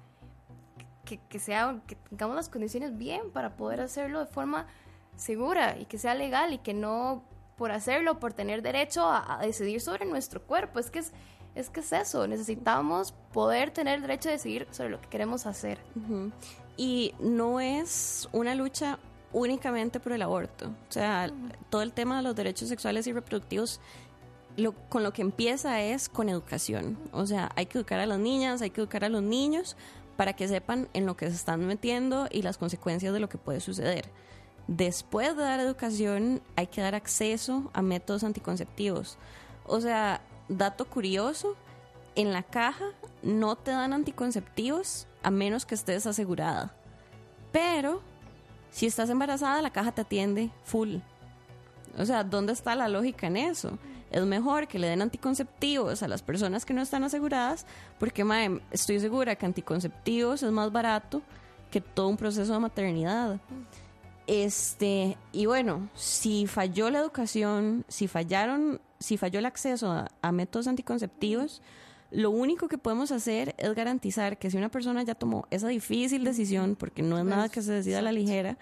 [1.06, 4.68] que, que, sea, que tengamos las condiciones bien para poder hacerlo de forma
[5.16, 7.24] segura y que sea legal y que no
[7.58, 10.80] por hacerlo, por tener derecho a, a decidir sobre nuestro cuerpo.
[10.80, 11.12] Es que es
[11.56, 15.80] es que es eso, necesitamos poder tener derecho de decidir sobre lo que queremos hacer.
[16.78, 19.00] Y no es una lucha
[19.32, 20.68] únicamente por el aborto.
[20.68, 21.32] O sea,
[21.70, 23.80] todo el tema de los derechos sexuales y reproductivos,
[24.58, 26.98] lo, con lo que empieza es con educación.
[27.12, 29.78] O sea, hay que educar a las niñas, hay que educar a los niños
[30.18, 33.38] para que sepan en lo que se están metiendo y las consecuencias de lo que
[33.38, 34.10] puede suceder.
[34.68, 39.18] Después de dar educación, hay que dar acceso a métodos anticonceptivos.
[39.66, 41.56] O sea, dato curioso,
[42.16, 42.86] en la caja
[43.24, 46.76] no te dan anticonceptivos a menos que estés asegurada.
[47.52, 48.02] Pero
[48.72, 50.98] si estás embarazada, la caja te atiende full.
[51.98, 53.78] O sea, ¿dónde está la lógica en eso?
[54.12, 57.66] Es mejor que le den anticonceptivos a las personas que no están aseguradas,
[58.00, 58.26] porque
[58.72, 61.22] estoy segura que anticonceptivos es más barato
[61.70, 63.40] que todo un proceso de maternidad.
[64.26, 70.68] Este, y bueno, si falló la educación, si fallaron si falló el acceso a, métodos
[70.68, 71.62] anticonceptivos,
[72.12, 76.24] lo único que podemos hacer es garantizar que si una persona ya tomó esa difícil
[76.24, 78.58] decisión, porque no es nada que se decida a la ligera,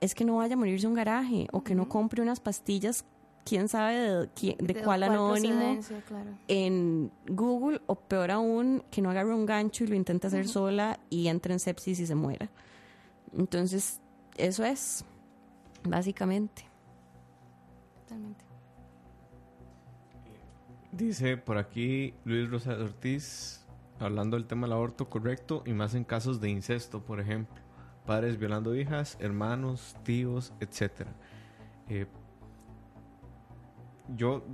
[0.00, 3.04] es que no vaya a morirse un garaje o que no compre unas pastillas,
[3.44, 5.78] quién sabe de, de, cuál, anónimo,
[6.48, 10.98] en Google, o peor aún, que no agarre un gancho y lo intente hacer sola
[11.10, 12.50] y entre en sepsis y se muera.
[13.36, 14.00] Entonces,
[14.36, 15.04] eso es,
[15.84, 16.64] básicamente.
[18.02, 18.43] Totalmente.
[20.96, 23.64] Dice por aquí Luis Rosa Ortiz,
[23.98, 27.56] hablando del tema del aborto correcto y más en casos de incesto, por ejemplo.
[28.06, 31.08] Padres violando hijas, hermanos, tíos, etc.
[31.88, 32.06] Eh,
[34.16, 34.44] yo,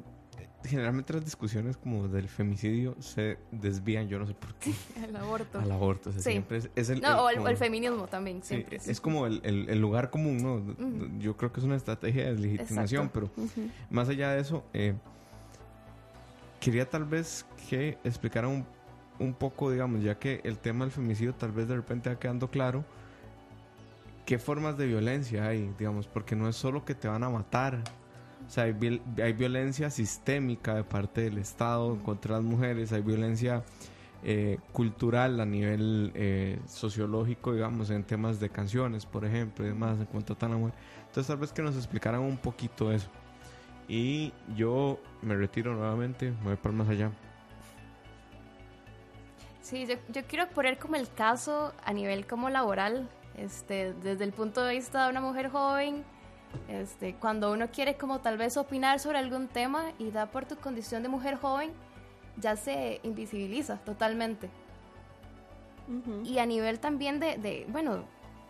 [0.65, 4.73] generalmente las discusiones como del femicidio se desvían, yo no sé por qué.
[5.05, 5.59] Al aborto.
[5.59, 7.03] Al aborto, siempre es, el...
[7.03, 8.79] No, o el, feminismo también, siempre.
[8.83, 11.19] es como el, lugar común, ¿no?
[11.19, 13.31] Yo creo que es una estrategia de legitimación, pero
[13.91, 14.65] más allá de eso...
[14.73, 14.95] Eh,
[16.61, 18.67] quería tal vez que explicaran un,
[19.19, 22.51] un, poco, digamos, ya que el tema del femicidio tal vez de repente va quedando
[22.51, 22.85] claro,
[24.27, 27.83] qué formas de violencia hay, digamos, porque no es solo que te van a matar,
[28.47, 33.65] o sea, hay, hay violencia sistémica de parte del Estado contra las mujeres, hay violencia
[34.23, 39.99] eh, cultural a nivel eh, sociológico, digamos, en temas de canciones, por ejemplo, y demás,
[39.99, 40.75] en cuanto a la mujer.
[41.07, 43.09] Entonces, tal vez que nos explicaran un poquito eso.
[43.91, 47.11] Y yo me retiro nuevamente, me voy para más allá.
[49.63, 54.33] Sí, yo, yo, quiero poner como el caso a nivel como laboral, este, desde el
[54.33, 56.05] punto de vista de una mujer joven,
[56.69, 60.55] este, cuando uno quiere como tal vez opinar sobre algún tema y da por tu
[60.55, 61.73] condición de mujer joven,
[62.37, 64.51] ya se invisibiliza totalmente.
[66.23, 68.05] Y a nivel también de, de bueno,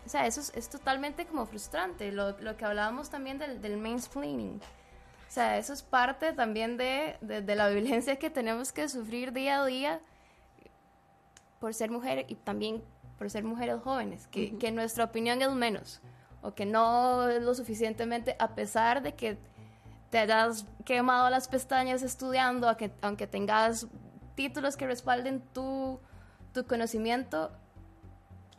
[0.04, 3.78] o sea, eso es, es totalmente como frustrante, lo, lo, que hablábamos también del, del
[3.78, 4.60] mansplaining.
[5.30, 9.32] O sea, eso es parte también de, de, de, la violencia que tenemos que sufrir
[9.32, 10.00] día a día
[11.60, 12.82] por ser mujer y también
[13.16, 14.58] por ser mujeres jóvenes, que, uh -huh.
[14.58, 16.00] que nuestra opinión es menos
[16.42, 19.38] o que no es lo suficientemente, a pesar de que
[20.10, 23.86] te hayas quemado las pestañas estudiando, aunque, aunque tengas
[24.34, 26.00] títulos que respalden tu,
[26.52, 27.52] tu conocimiento,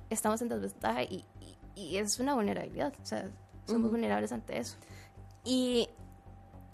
[0.10, 2.94] estamos en desventaja y, y, y, es una vulnerabilidad.
[3.02, 3.30] O sea,
[3.66, 3.92] somos uh -huh.
[3.92, 4.78] vulnerables ante eso.
[5.44, 5.90] Y,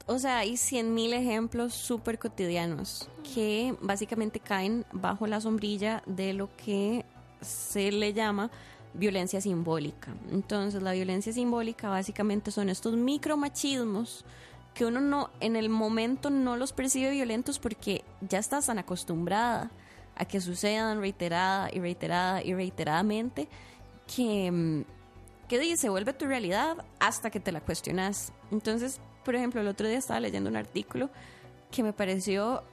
[0.07, 6.33] o sea, hay 100 mil ejemplos súper cotidianos que básicamente caen bajo la sombrilla de
[6.33, 7.05] lo que
[7.41, 8.49] se le llama
[8.93, 10.13] violencia simbólica.
[10.31, 14.23] Entonces, la violencia simbólica básicamente son estos micromachismos
[14.73, 19.71] que uno no en el momento no los percibe violentos porque ya estás tan acostumbrada
[20.15, 23.49] a que sucedan reiterada y reiterada y reiteradamente
[24.15, 24.85] que,
[25.49, 28.31] que se vuelve tu realidad hasta que te la cuestionas.
[28.51, 31.09] Entonces, por ejemplo, el otro día estaba leyendo un artículo
[31.69, 32.63] que me pareció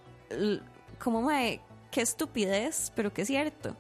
[1.03, 3.75] como, mae, qué estupidez, pero que es cierto.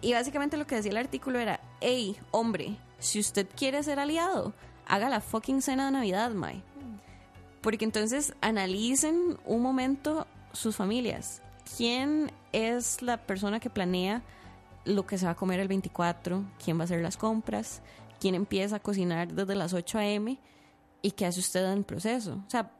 [0.00, 4.54] Y básicamente lo que decía el artículo era, hey, hombre, si usted quiere ser aliado,
[4.88, 6.64] haga la fucking cena de Navidad, mae.
[7.60, 11.42] Porque entonces analicen un momento sus familias.
[11.76, 14.24] ¿Quién es la persona que planea
[14.84, 16.42] lo que se va a comer el 24?
[16.64, 17.82] ¿Quién va a hacer las compras?
[18.18, 20.40] ¿Quién empieza a cocinar desde las 8 a.m.?
[21.02, 22.42] ¿Y qué hace usted en el proceso?
[22.46, 22.70] O sea,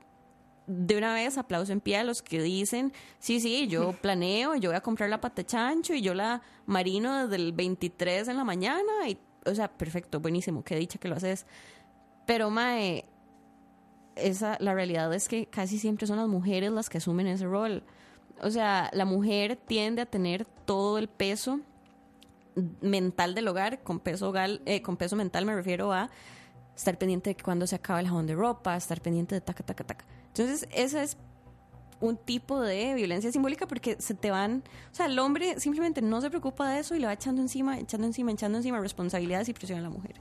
[0.66, 4.70] de una vez aplauso en pie a los que dicen, sí, sí, yo planeo, yo
[4.70, 8.44] voy a comprar la pata chancho y yo la marino desde el 23 en la
[8.44, 9.08] mañana.
[9.08, 11.46] Y, o sea, perfecto, buenísimo, qué dicha que lo haces.
[12.26, 13.04] Pero, mae,
[14.16, 17.82] esa, la realidad es que casi siempre son las mujeres las que asumen ese rol.
[18.42, 21.60] O sea, la mujer tiende a tener todo el peso
[22.80, 26.10] mental del hogar, con peso, gal, eh, con peso mental me refiero a
[26.80, 29.62] estar pendiente de que cuando se acaba el jabón de ropa, estar pendiente de taca,
[29.62, 30.04] taca, taca.
[30.28, 31.16] Entonces, ese es
[32.00, 36.20] un tipo de violencia simbólica porque se te van, o sea, el hombre simplemente no
[36.22, 39.52] se preocupa de eso y le va echando encima, echando encima, echando encima responsabilidades y
[39.52, 40.14] presión a la mujer.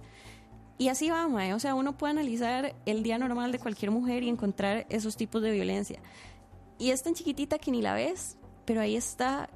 [0.77, 1.53] Y así va, mae.
[1.53, 5.41] O sea, uno puede analizar el día normal de cualquier mujer y encontrar esos tipos
[5.41, 5.99] de violencia.
[6.77, 9.49] Y es tan chiquitita que ni la ves, pero ahí está.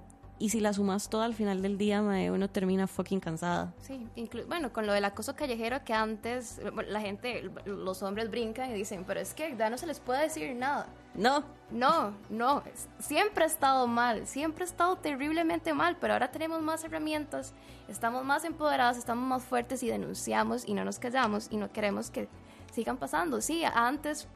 [0.44, 3.74] Y si la sumas toda al final del día, mae, uno termina fucking cansada.
[3.80, 4.10] Sí,
[4.50, 9.06] bueno, con lo del acoso callejero que antes la gente, los hombres brincan y dicen,
[9.08, 10.88] pero es que ya no se les puede decir nada.
[11.16, 11.46] No.
[11.72, 12.62] No, no.
[13.00, 17.54] Siempre ha estado mal, siempre ha estado terriblemente mal, pero ahora tenemos más herramientas,
[17.88, 22.12] estamos más empoderadas, estamos más fuertes y denunciamos y no nos callamos y no queremos
[22.12, 22.28] que
[22.74, 23.39] sigan pasando.
[23.39, 24.28] Sí, antes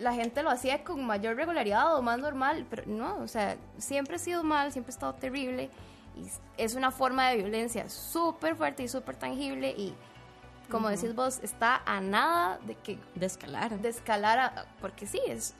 [0.00, 4.16] la gente lo hacía con mayor regularidad o más normal, pero no, o sea, siempre
[4.16, 5.70] ha sido mal, siempre ha estado terrible
[6.16, 6.26] y
[6.56, 9.94] es una forma de violencia súper fuerte y súper tangible y
[10.70, 10.94] como uh -huh.
[10.96, 12.98] decís vos, está a nada de que...
[13.14, 13.78] De escalar.
[13.80, 15.54] De escalar, a, porque sí, es...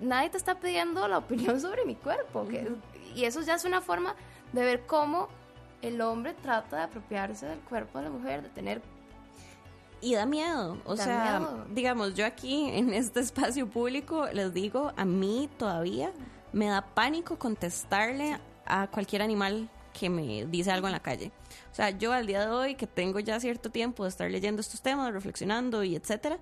[0.00, 2.42] Nadie te está pidiendo la opinión sobre mi cuerpo.
[2.42, 2.50] Uh -huh.
[2.50, 2.72] que,
[3.16, 4.14] y eso ya es una forma
[4.52, 5.28] de ver cómo
[5.82, 8.80] el hombre trata de apropiarse del cuerpo de la mujer, de tener...
[10.00, 10.78] Y da miedo.
[10.84, 11.66] O da sea, miedo.
[11.70, 16.12] digamos, yo aquí en este espacio público les digo, a mí todavía
[16.52, 19.68] me da pánico contestarle a cualquier animal
[19.98, 21.32] que me dice algo en la calle.
[21.72, 24.60] O sea, yo al día de hoy, que tengo ya cierto tiempo de estar leyendo
[24.60, 26.38] estos temas, reflexionando y etcétera,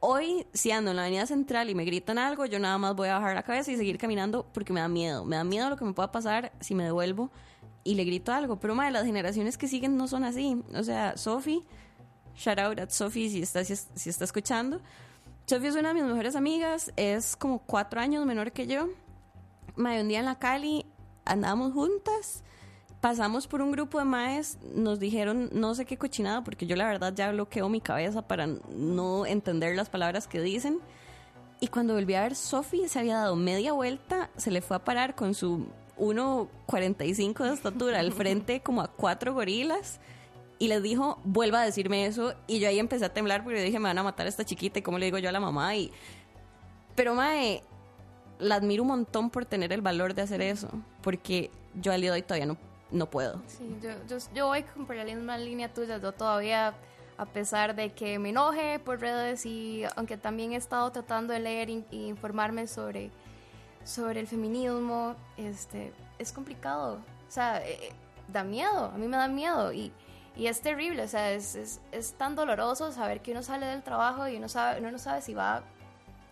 [0.00, 3.08] hoy, si ando en la avenida central y me gritan algo, yo nada más voy
[3.08, 5.24] a bajar la cabeza y seguir caminando porque me da miedo.
[5.24, 7.30] Me da miedo lo que me pueda pasar si me devuelvo
[7.84, 8.58] y le grito algo.
[8.58, 10.60] Pero, madre, las generaciones que siguen no son así.
[10.74, 11.62] O sea, Sophie,
[12.38, 13.74] shout out a Sophie si está, si,
[14.08, 14.80] está escuchando.
[15.46, 18.88] Sophie es una de mis mejores amigas, es como cuatro años menor que yo.
[19.76, 20.86] Madre, un día en la Cali
[21.24, 22.42] andábamos juntas
[23.00, 26.86] pasamos por un grupo de maes, nos dijeron no sé qué cochinada, porque yo la
[26.86, 30.80] verdad ya bloqueo mi cabeza para no entender las palabras que dicen.
[31.60, 34.84] Y cuando volví a ver, Sophie se había dado media vuelta, se le fue a
[34.84, 35.66] parar con su
[35.96, 39.98] 1,45 de estatura al frente como a cuatro gorilas
[40.58, 42.34] y les dijo, vuelva a decirme eso.
[42.46, 44.78] Y yo ahí empecé a temblar porque dije, me van a matar a esta chiquita
[44.78, 45.74] y cómo le digo yo a la mamá.
[45.76, 45.92] Y...
[46.94, 47.62] Pero, mae,
[48.38, 50.68] la admiro un montón por tener el valor de hacer eso,
[51.02, 52.56] porque yo al día de hoy todavía no
[52.90, 53.40] no puedo.
[53.46, 55.98] Sí, yo, yo, yo voy por la misma línea tuya.
[55.98, 56.74] Yo todavía,
[57.16, 61.40] a pesar de que me enoje por redes y aunque también he estado tratando de
[61.40, 63.10] leer e informarme sobre,
[63.84, 67.00] sobre el feminismo, este, es complicado.
[67.28, 67.92] O sea, eh,
[68.28, 69.92] da miedo, a mí me da miedo y,
[70.38, 71.02] y es terrible.
[71.02, 74.48] O sea, es, es, es, tan doloroso saber que uno sale del trabajo y uno,
[74.48, 75.62] sabe, uno no sabe si va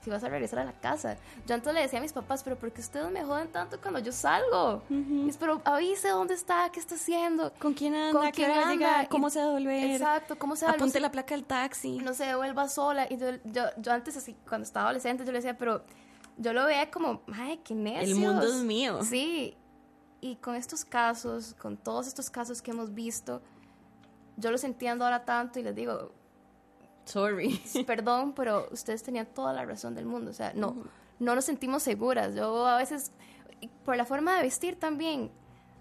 [0.07, 1.17] si vas a regresar a la casa.
[1.49, 3.99] Yo antes le decía a mis papás, pero ¿por qué ustedes me joden tanto cuando
[3.99, 4.85] yo salgo?
[4.89, 7.53] Y es, pero avise dónde está, qué está haciendo.
[7.55, 8.13] ¿Con quién anda?
[8.13, 8.73] ¿Con ¿A qué quién anda?
[8.73, 9.05] llegar?
[9.07, 9.91] Y- ¿Cómo se va a devolver?
[9.91, 11.99] Exacto, ¿cómo se va Apunte la placa del taxi.
[11.99, 13.09] no se devuelva sola.
[13.11, 15.83] Y yo, yo, yo antes, así, cuando estaba adolescente, yo le decía, pero
[16.37, 18.17] yo lo veía como, ay, qué necios.
[18.17, 19.01] El mundo es mío.
[19.03, 19.57] Sí.
[20.21, 23.43] Y con estos casos, con todos estos casos que hemos visto,
[24.37, 26.13] yo los entiendo ahora tanto y les digo,
[27.05, 27.61] Sorry.
[27.87, 30.31] perdón, pero ustedes tenían toda la razón del mundo.
[30.31, 30.77] O sea, no,
[31.19, 32.35] no nos sentimos seguras.
[32.35, 33.13] Yo a veces,
[33.85, 35.31] por la forma de vestir también,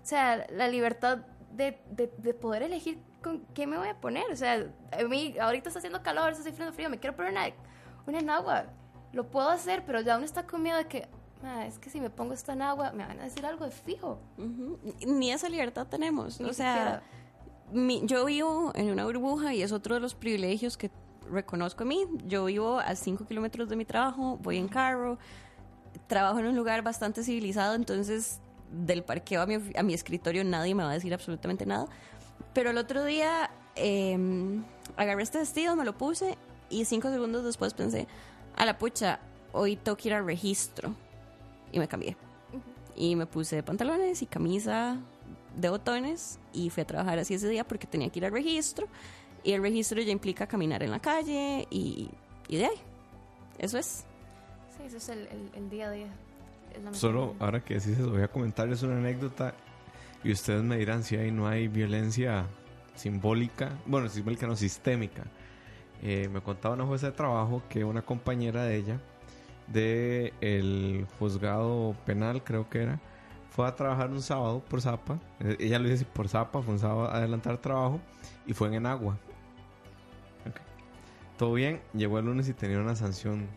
[0.03, 1.19] o sea, la libertad
[1.51, 4.29] de, de, de poder elegir con qué me voy a poner.
[4.31, 4.53] O sea,
[4.91, 7.47] a mí ahorita está haciendo calor, está haciendo frío, me quiero poner una,
[8.05, 8.65] una enagua.
[9.13, 11.07] Lo puedo hacer, pero ya uno está con miedo de que,
[11.43, 14.19] "Ah, es que si me pongo esta enagua, me van a decir algo de fijo.
[14.37, 14.77] Ujú.
[15.07, 16.39] Ni esa libertad tenemos.
[16.39, 17.01] Ni o sea,
[17.71, 20.91] mi- yo vivo en una burbuja y es otro de los privilegios que
[21.29, 22.05] reconozco a mí.
[22.27, 25.17] Yo vivo a 5 kilómetros de mi trabajo, voy en carro,
[26.07, 28.39] trabajo en un lugar bastante civilizado, entonces
[28.71, 31.87] del parqueo a mi, a mi escritorio nadie me va a decir absolutamente nada.
[32.53, 34.17] Pero el otro día eh,
[34.97, 36.37] agarré este vestido, me lo puse
[36.69, 38.07] y cinco segundos después pensé,
[38.55, 39.19] a la pucha,
[39.53, 40.93] hoy tengo que ir al registro.
[41.71, 42.15] Y me cambié.
[42.95, 44.97] Y me puse pantalones y camisa
[45.55, 48.87] de botones y fui a trabajar así ese día porque tenía que ir al registro.
[49.43, 52.09] Y el registro ya implica caminar en la calle y,
[52.47, 52.77] y de ahí.
[53.59, 54.05] Eso es.
[54.75, 56.07] Sí, eso es el, el- el día a día.
[56.75, 59.53] Es la Solo ahora que decís eso, voy a comentarles una anécdota
[60.23, 62.45] y ustedes me dirán si hay no hay violencia
[62.95, 65.23] simbólica, bueno, simbólica no, sistémica.
[66.01, 68.99] Eh, me contaba una jueza de trabajo que una compañera de ella,
[69.67, 72.99] de el juzgado penal creo que era,
[73.55, 75.17] fue a trabajar un sábado por Zapa.
[75.39, 78.01] Eh, ella lo dice por Zapa, fue un sábado a adelantar trabajo
[78.45, 79.17] y fue en Enagua.
[81.37, 83.47] Todo bien, llegó el lunes y tenía una sanción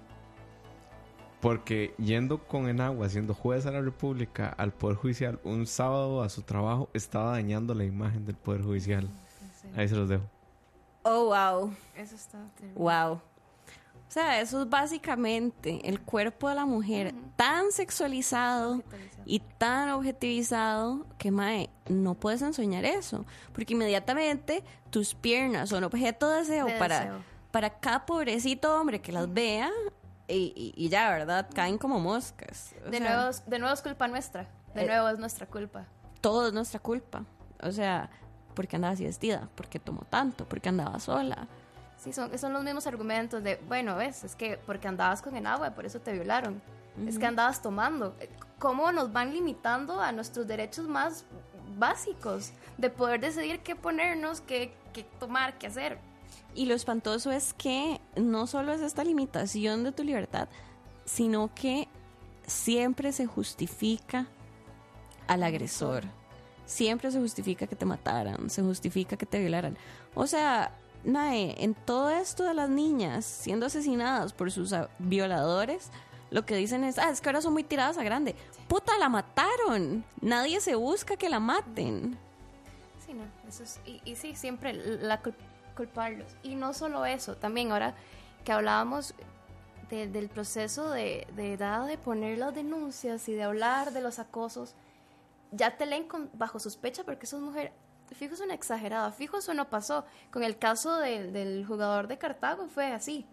[1.41, 6.29] porque yendo con Enagua, siendo juez de la República al Poder Judicial un sábado a
[6.29, 9.09] su trabajo, estaba dañando la imagen del Poder Judicial.
[9.61, 9.69] Sí.
[9.77, 10.25] Ahí se los dejo.
[11.03, 11.73] Oh, wow.
[11.97, 12.81] Eso está terrible.
[12.81, 13.21] Wow.
[14.09, 18.83] O sea, eso es básicamente el cuerpo de la mujer tan sexualizado
[19.27, 23.27] y tan objetivizado que, mae, no puedes enseñar eso.
[23.53, 27.19] Porque inmediatamente tus piernas son objeto de deseo, De para, deseo.
[27.51, 29.71] para cada pobrecito hombre que las vea
[30.27, 31.49] y, y- ya, ¿verdad?
[31.55, 32.75] Caen como moscas.
[32.87, 34.47] O De sea, nuevo, es- de nuevo es culpa nuestra.
[34.75, 35.85] De Eh, nuevo es nuestra culpa.
[36.23, 37.25] todo es nuestra culpa.
[37.63, 38.09] O sea,
[38.55, 39.49] ¿por qué andaba así vestida?
[39.55, 40.47] ¿Por qué tomó tanto?
[40.49, 41.47] ¿Por qué andaba sola?
[41.99, 45.47] Sí, son, son los mismos argumentos de, bueno, ves, es que porque andabas con el
[45.47, 46.63] agua, por eso te violaron.
[47.07, 48.17] Es que andabas tomando.
[48.59, 51.25] ¿Cómo nos van limitando a nuestros derechos más
[51.77, 55.99] básicos de poder decidir qué ponernos, qué, qué tomar, qué hacer?
[56.55, 60.49] Y lo espantoso es que no solo es esta limitación de tu libertad,
[61.05, 61.87] sino que
[62.47, 64.27] siempre se justifica
[65.29, 66.05] al agresor.
[66.67, 69.79] Siempre se justifica que te mataran, se justifica que te violaran.
[70.15, 70.73] O sea,
[71.09, 75.91] Mae, en todo esto de las niñas siendo asesinadas por sus violadores,
[76.31, 78.35] lo que dicen es, ah, es que ahora son muy tiradas a grande.
[78.69, 80.05] Puta, la mataron.
[80.21, 82.19] Nadie se busca que la maten.
[83.07, 85.35] Sí, no, eso es, y, sí, siempre la cul-
[85.75, 86.29] culparlos.
[86.43, 87.95] Y no solo eso, también ahora
[88.45, 89.15] que hablábamos
[89.89, 94.19] de- del proceso de, de edad de poner las denuncias y de hablar de los
[94.19, 94.75] acosos,
[95.53, 97.73] ya te leen bajo sospecha porque sos mujer.
[98.15, 100.05] Fijo es una exagerada, fijo eso no pasó.
[100.31, 103.27] Con el caso de- del jugador de Cartago fue así.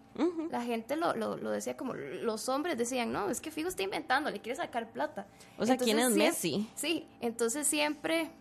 [0.49, 3.83] La gente lo, lo, lo decía como, los hombres decían, no, es que Fijo está
[3.83, 5.27] inventando, le quiere sacar plata.
[5.57, 6.69] O sea, ¿quién es Messi?
[6.75, 8.31] Sí, entonces siempre...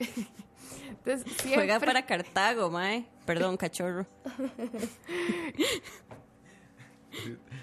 [0.88, 3.06] entonces, Juega para Cartago, Mae.
[3.26, 4.06] Perdón, cachorro.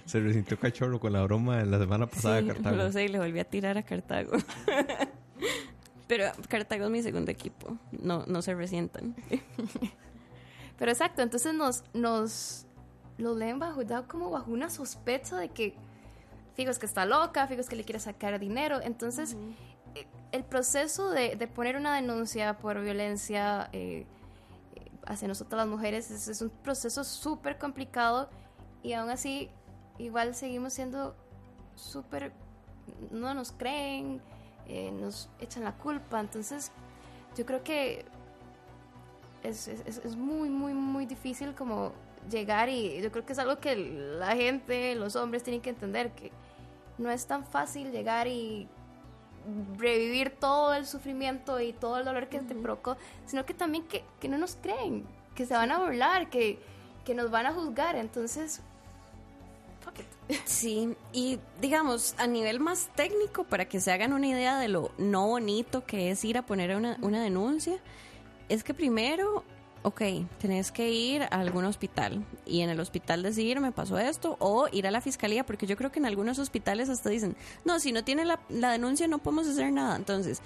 [0.05, 2.75] Se resintió cachorro con la broma de la semana pasada Sí, de Cartago.
[2.77, 4.31] lo sé y le volví a tirar a Cartago.
[6.07, 7.77] Pero Cartago es mi segundo equipo.
[7.91, 9.15] No, no se resientan.
[10.77, 12.65] Pero exacto, entonces nos, nos
[13.17, 15.75] lo leen bajo, como bajo una sospecha de que
[16.53, 18.79] Figo es que está loca, Figo es que le quiere sacar dinero.
[18.81, 19.35] Entonces,
[19.95, 24.05] eh, el proceso de, de poner una denuncia por violencia eh,
[25.05, 28.29] hacia nosotras las mujeres es, es un proceso súper complicado
[28.83, 29.49] y aún así
[29.97, 31.15] igual seguimos siendo
[31.75, 32.31] súper,
[33.11, 34.21] no nos creen,
[34.67, 36.19] eh, nos echan la culpa.
[36.19, 36.71] Entonces,
[37.35, 38.05] yo creo que
[39.43, 41.91] es, es- es- muy, muy, muy difícil como
[42.29, 46.11] llegar y yo creo que es algo que la gente, los hombres tienen que entender,
[46.11, 46.31] que
[46.97, 48.67] no es tan fácil llegar y
[49.77, 54.03] revivir todo el sufrimiento y todo el dolor que te provocó, sino que también que,
[54.19, 55.05] que no nos creen,
[55.35, 56.59] que se van a burlar, que,
[57.05, 57.95] que nos van a juzgar.
[57.95, 58.61] Entonces,
[60.45, 64.91] Sí, y digamos, a nivel más técnico, para que se hagan una idea de lo
[64.97, 67.77] no bonito que es ir a poner una, una denuncia,
[68.49, 69.43] es que primero,
[69.83, 70.01] ok,
[70.39, 74.67] tenés que ir a algún hospital y en el hospital decir me pasó esto o
[74.71, 77.91] ir a la fiscalía, porque yo creo que en algunos hospitales hasta dicen, no, si
[77.91, 79.95] no tiene la, la denuncia no podemos hacer nada.
[79.95, 80.41] Entonces,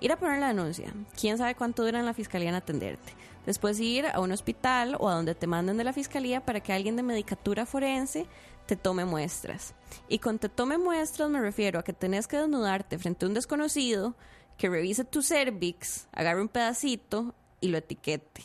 [0.00, 3.12] ir a poner la denuncia, quién sabe cuánto dura en la fiscalía en atenderte.
[3.46, 6.72] Después ir a un hospital o a donde te manden de la fiscalía para que
[6.72, 8.26] alguien de medicatura forense
[8.66, 9.74] te tome muestras.
[10.08, 13.34] Y con te tome muestras me refiero a que tenés que desnudarte frente a un
[13.34, 14.14] desconocido
[14.58, 18.42] que revise tu cervix, agarre un pedacito y lo etiquete.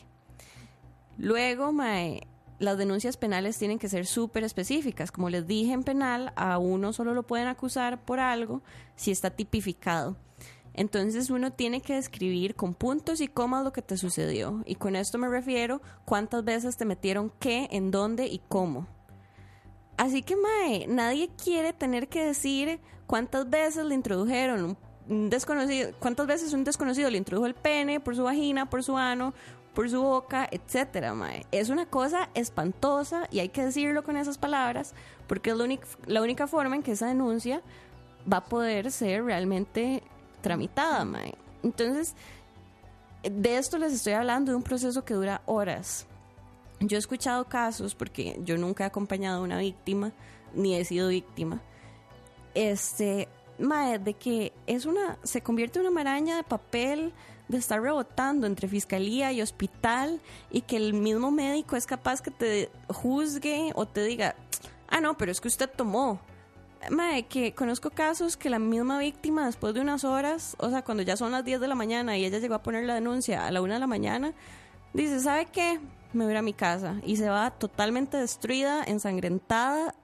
[1.18, 2.28] Luego, mae,
[2.60, 5.12] las denuncias penales tienen que ser súper específicas.
[5.12, 8.62] Como les dije en penal, a uno solo lo pueden acusar por algo
[8.96, 10.16] si está tipificado.
[10.74, 14.64] Entonces uno tiene que describir con puntos y comas lo que te sucedió.
[14.66, 18.88] Y con esto me refiero cuántas veces te metieron qué, en dónde y cómo.
[20.02, 24.76] Así que, Mae, nadie quiere tener que decir cuántas veces le introdujeron
[25.08, 28.98] un- desconocido, cuántas veces un desconocido le introdujo el pene por su vagina, por su
[28.98, 29.36] ano,
[29.76, 31.46] por su boca, etcétera, Mae.
[31.52, 34.96] Es una cosa espantosa y hay que decirlo con esas palabras
[35.28, 37.62] porque es la única, la única forma en que esa denuncia
[38.32, 40.02] va a poder ser realmente
[40.42, 41.36] tramitada, mae.
[41.62, 42.16] Entonces,
[43.22, 46.08] de esto les estoy hablando de un proceso que dura horas.
[46.82, 50.12] Yo he escuchado casos, porque yo nunca he acompañado a una víctima,
[50.54, 51.62] ni he sido víctima,
[52.56, 53.28] este,
[53.60, 57.14] mae, de que es una, se convierte en una maraña de papel
[57.48, 62.32] de estar rebotando entre fiscalía y hospital y que el mismo médico es capaz que
[62.32, 64.36] te juzgue o te diga,
[64.88, 66.20] ah, no, pero es que usted tomó.
[66.90, 71.04] Mae, que conozco casos que la misma víctima, después de unas horas, o sea, cuando
[71.04, 73.52] ya son las 10 de la mañana y ella llegó a poner la denuncia a
[73.52, 74.34] la 1 de la mañana,
[74.94, 75.80] dice, ¿sabe qué?
[76.14, 77.00] Me voy a ir a mi casa.
[77.06, 79.96] Y se va totalmente destruida, ensangrentada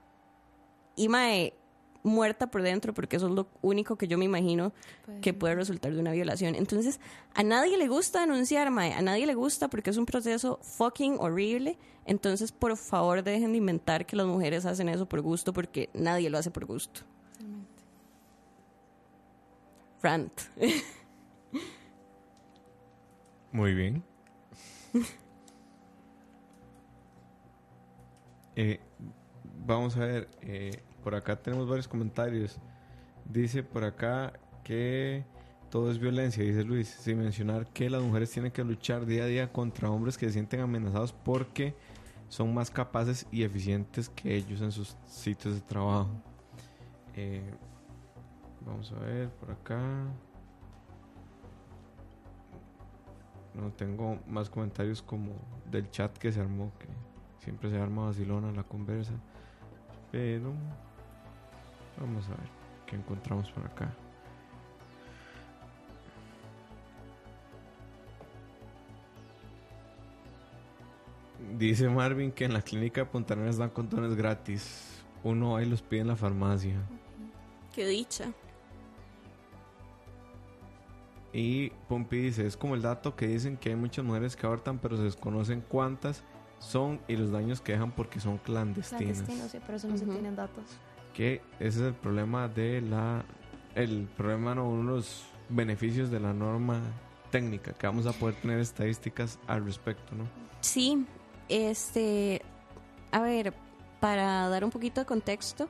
[0.96, 1.54] y, mae,
[2.02, 4.72] muerta por dentro, porque eso es lo único que yo me imagino
[5.04, 6.54] Pues, que puede resultar de una violación.
[6.54, 7.00] Entonces,
[7.34, 11.16] a nadie le gusta denunciar, mae, a nadie le gusta porque es un proceso fucking
[11.18, 11.76] horrible.
[12.06, 16.30] Entonces, por favor, dejen de inventar que las mujeres hacen eso por gusto, porque nadie
[16.30, 17.02] lo hace por gusto.
[20.02, 20.32] Rant.
[23.52, 24.02] Muy bien.
[28.60, 28.80] Eh,
[29.64, 32.58] vamos a ver, eh, por acá tenemos varios comentarios.
[33.24, 34.32] Dice por acá
[34.64, 35.24] que
[35.70, 39.26] todo es violencia, dice Luis, sin mencionar que las mujeres tienen que luchar día a
[39.26, 41.76] día contra hombres que se sienten amenazados porque
[42.28, 46.10] son más capaces y eficientes que ellos en sus sitios de trabajo.
[47.14, 47.48] Eh,
[48.66, 49.78] vamos a ver por acá.
[53.54, 55.30] No tengo más comentarios como
[55.70, 56.88] del chat que se armó, que
[57.40, 59.12] siempre se arma vacilona la conversa.
[60.10, 60.52] Pero
[61.98, 62.48] vamos a ver
[62.86, 63.92] qué encontramos por acá.
[71.56, 75.02] Dice Marvin que en la clínica de Punta Arenas dan condones gratis.
[75.22, 76.76] Uno ahí los pide en la farmacia.
[77.74, 78.32] Qué dicha.
[81.32, 84.78] Y Pompi dice, es como el dato que dicen que hay muchas mujeres que abortan,
[84.78, 86.24] pero se desconocen cuántas
[86.58, 89.18] son y los daños que dejan porque son clandestinas.
[89.22, 90.12] Clandestino, sí, por eso no se Ujú.
[90.12, 90.64] tienen datos.
[91.14, 93.24] Que ese es el problema de la...
[93.74, 96.80] El problema, no, uno de los beneficios de la norma
[97.30, 100.24] técnica, que vamos a poder tener estadísticas al respecto, ¿no?
[100.60, 101.06] Sí,
[101.48, 102.42] este,
[103.12, 103.54] a ver,
[104.00, 105.68] para dar un poquito de contexto,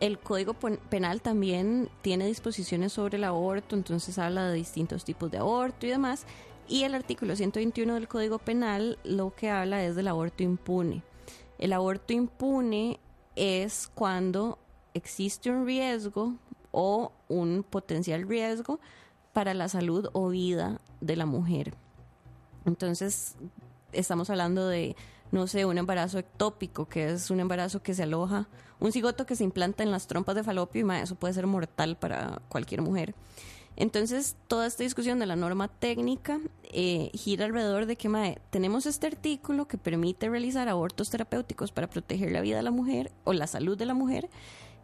[0.00, 5.38] el Código Penal también tiene disposiciones sobre el aborto, entonces habla de distintos tipos de
[5.38, 6.24] aborto y demás.
[6.68, 11.02] Y el artículo 121 del Código Penal lo que habla es del aborto impune.
[11.58, 13.00] El aborto impune
[13.36, 14.58] es cuando
[14.92, 16.34] existe un riesgo
[16.70, 18.80] o un potencial riesgo
[19.32, 21.72] para la salud o vida de la mujer.
[22.66, 23.36] Entonces,
[23.92, 24.94] estamos hablando de,
[25.32, 28.46] no sé, un embarazo ectópico, que es un embarazo que se aloja,
[28.78, 31.96] un cigoto que se implanta en las trompas de falopio y eso puede ser mortal
[31.96, 33.14] para cualquier mujer.
[33.80, 38.86] Entonces, toda esta discusión de la norma técnica eh, gira alrededor de que mae, tenemos
[38.86, 43.32] este artículo que permite realizar abortos terapéuticos para proteger la vida de la mujer o
[43.32, 44.28] la salud de la mujer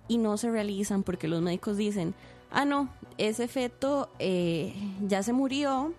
[0.07, 2.15] y no se realizan porque los médicos dicen,
[2.53, 2.89] ah, no,
[3.19, 4.73] ese feto eh,
[5.05, 5.93] ya se murió,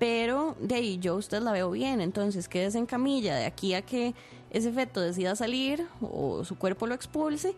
[0.00, 3.82] pero de ahí yo usted la veo bien, entonces quédese en camilla de aquí a
[3.82, 4.12] que
[4.50, 7.54] ese feto decida salir o su cuerpo lo expulse.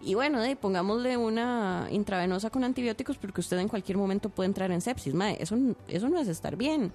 [0.00, 4.70] Y bueno, de pongámosle una intravenosa con antibióticos porque usted en cualquier momento puede entrar
[4.70, 5.14] en sepsis.
[5.38, 5.56] Eso,
[5.88, 6.92] eso no es estar bien.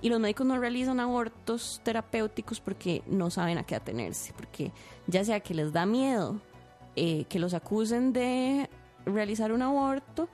[0.00, 4.72] Y los médicos no realizan abortos terapéuticos porque no saben a qué atenerse, porque
[5.06, 6.40] ya sea que les da miedo
[6.96, 8.68] eh, que los acusen de
[9.06, 10.28] realizar un aborto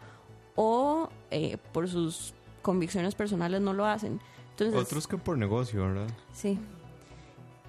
[0.56, 4.20] o eh, por sus convicciones personales no lo hacen.
[4.50, 6.08] Entonces, Otros que por negocio, ¿verdad?
[6.32, 6.58] Sí.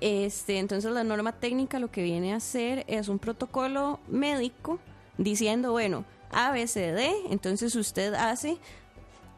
[0.02, 4.80] Este, entonces la norma técnica lo que viene a hacer es un protocolo médico
[5.18, 8.58] diciendo, bueno, A, B, C, D, entonces usted hace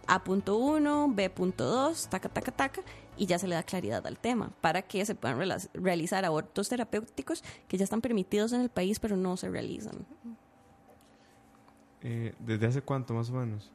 [0.08, 2.82] A.1, B.2, taca, taca, taca,
[3.18, 5.40] y ya se le da claridad al tema para que se puedan
[5.74, 10.06] realizar abortos terapéuticos que ya están permitidos en el país pero no se realizan.
[12.02, 13.72] Eh, ¿Desde hace cuánto más o menos?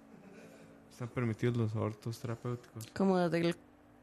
[0.90, 2.86] Están permitidos los abortos terapéuticos.
[2.94, 3.56] Como desde el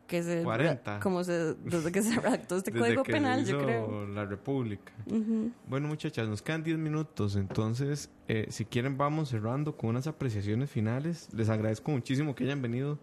[0.07, 0.99] que se 40.
[0.99, 4.07] como se, desde que se redactó este Desde código que penal, se yo hizo creo.
[4.07, 4.91] la República.
[5.07, 5.51] Ujú.
[5.67, 7.35] Bueno, muchachas, nos quedan 10 minutos.
[7.35, 11.29] Entonces, eh, si quieren, vamos cerrando con unas apreciaciones finales.
[11.33, 12.99] Les agradezco muchísimo que hayan venido.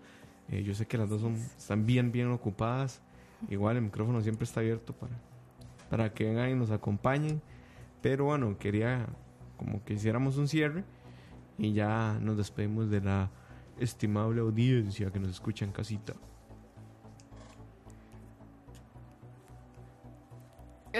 [0.50, 3.00] Eh, yo sé que las dos son, están bien, bien ocupadas.
[3.48, 5.12] Igual el micrófono siempre está abierto para,
[5.88, 7.40] para que vengan y nos acompañen.
[8.02, 9.06] Pero bueno, quería
[9.56, 10.84] como que hiciéramos un cierre
[11.58, 13.30] y ya nos despedimos de la
[13.78, 16.14] estimable audiencia que nos escucha en casita.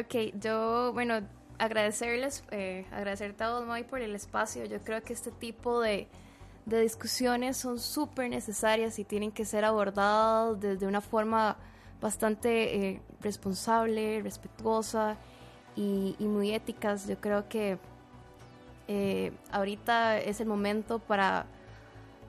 [0.00, 1.20] Ok, yo, bueno,
[1.58, 4.64] agradecerles, eh, agradecerte a vos, May, por el espacio.
[4.64, 6.08] Yo creo que este tipo de,
[6.64, 11.58] de discusiones son súper necesarias y tienen que ser abordadas desde una forma
[12.00, 15.16] bastante eh, responsable, respetuosa
[15.76, 17.06] y, muy éticas.
[17.06, 17.78] Yo creo que
[18.88, 21.44] eh, ahorita es el momento para,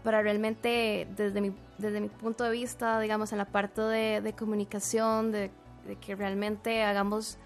[0.03, 5.31] para realmente, desde mi, desde mi punto de vista, digamos, en la parte de, comunicación,
[5.31, 5.51] de
[6.01, 7.37] que realmente hagamos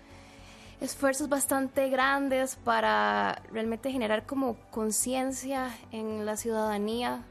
[0.81, 7.23] esfuerzos bastante grandes para realmente generar como conciencia en la ciudadanía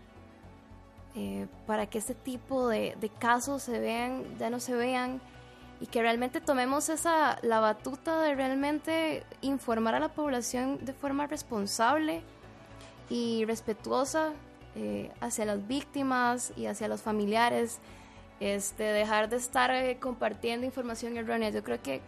[1.14, 5.20] eh, para que este tipo de, de casos se vean, ya no se vean
[5.80, 11.26] y que realmente tomemos esa la batuta de realmente informar a la población de forma
[11.26, 12.22] responsable
[13.10, 14.32] y respetuosa
[14.76, 17.78] eh, hacia las víctimas y hacia los familiares
[18.40, 21.50] este dejar de estar eh, compartiendo información errónea.
[21.50, 22.00] Yo creo que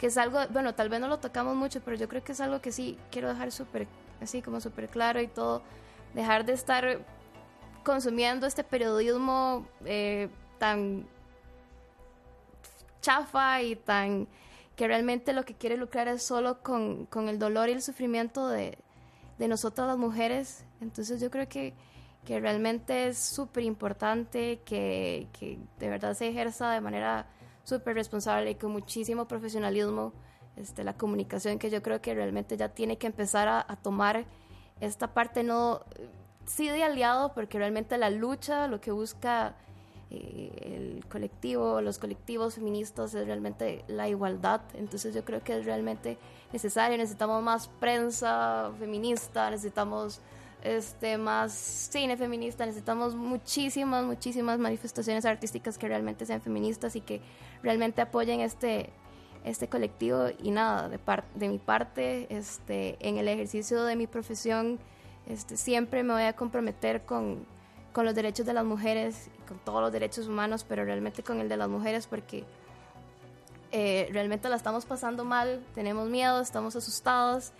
[0.00, 2.40] que es algo, bueno, tal vez no lo tocamos mucho, pero yo creo que es
[2.40, 3.86] algo que sí quiero dejar súper,
[4.22, 5.62] así como súper claro y todo,
[6.14, 7.00] dejar de estar
[7.84, 11.06] consumiendo este periodismo eh, tan
[13.02, 14.26] chafa y tan
[14.74, 18.48] que realmente lo que quiere lucrar es solo con, con el dolor y el sufrimiento
[18.48, 18.78] de,
[19.36, 20.64] de nosotras las mujeres.
[20.80, 21.74] Entonces yo creo que,
[22.24, 27.26] que realmente es súper importante que, que de verdad se ejerza de manera
[27.70, 30.12] súper responsable y con muchísimo profesionalismo
[30.56, 34.24] este, la comunicación que yo creo que realmente ya tiene que empezar a, tomar
[34.80, 35.82] esta parte no
[36.46, 39.54] sí de aliado porque realmente la lucha lo que busca
[40.10, 44.60] eh, el colectivo los colectivos feministas es realmente la igualdad.
[44.74, 46.18] Entonces yo creo que es realmente
[46.52, 50.20] necesario necesitamos más prensa feminista necesitamos
[50.62, 52.66] este más cine feminista.
[52.66, 57.20] Necesitamos muchísimas muchísimas manifestaciones artísticas que realmente sean feministas y que
[57.62, 58.90] realmente apoyen este
[59.44, 60.26] este colectivo.
[60.42, 64.78] Y nada de par de mi parte este en el ejercicio de mi profesión
[65.26, 67.44] este siempre me voy a comprometer con
[67.92, 71.48] con los derechos de las mujeres con todos los derechos humanos pero realmente con el
[71.48, 72.44] de las mujeres porque
[73.72, 75.64] eh, realmente la estamos pasando mal.
[75.74, 77.52] Tenemos miedo estamos asustados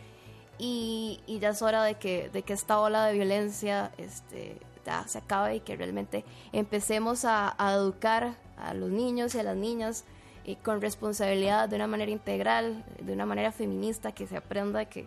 [0.60, 5.08] y, y, ya es hora de que, de que esta ola de violencia este, ya
[5.08, 9.56] se acabe y que realmente empecemos a, a educar a los niños y a las
[9.56, 10.04] niñas
[10.44, 15.06] y con responsabilidad de una manera integral, de una manera feminista, que se aprenda que,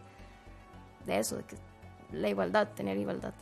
[1.05, 1.55] de eso, de que
[2.11, 3.33] la igualdad, tener igualdad.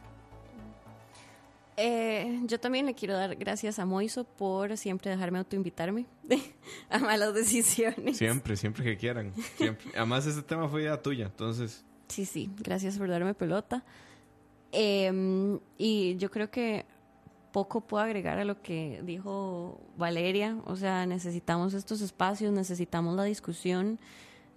[1.77, 6.05] Eh, yo también le quiero dar gracias a Moiso por siempre dejarme autoinvitarme
[6.89, 8.17] a malas decisiones.
[8.17, 9.33] Siempre, siempre que quieran.
[9.55, 9.91] Siempre.
[9.95, 11.85] Además, este tema fue idea tuya, entonces...
[12.11, 13.85] Sí, sí, gracias por darme pelota.
[14.73, 16.85] Eh, y yo creo que
[17.53, 20.57] poco puedo agregar a lo que dijo Valeria.
[20.65, 23.97] O sea, necesitamos estos espacios, necesitamos la discusión,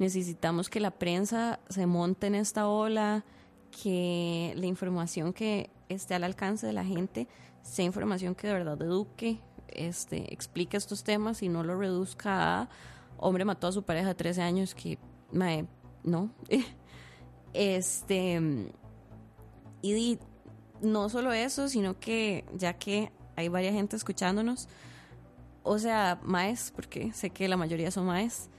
[0.01, 3.25] necesitamos que la prensa se monte en esta ola,
[3.71, 7.29] que la información que esté al alcance de la gente
[7.63, 9.39] sea información que de verdad eduque,
[9.69, 12.69] este, explique estos temas y no lo reduzca a
[13.17, 14.99] hombre mató a su pareja de 13 años que
[15.31, 15.67] mae,
[16.03, 16.31] no.
[17.55, 18.41] Este,
[19.81, 20.19] y
[20.83, 24.69] no solo eso, sino que ya que hay varias gente escuchándonos,
[25.63, 28.51] o sea, maes, porque sé que la mayoría son maes,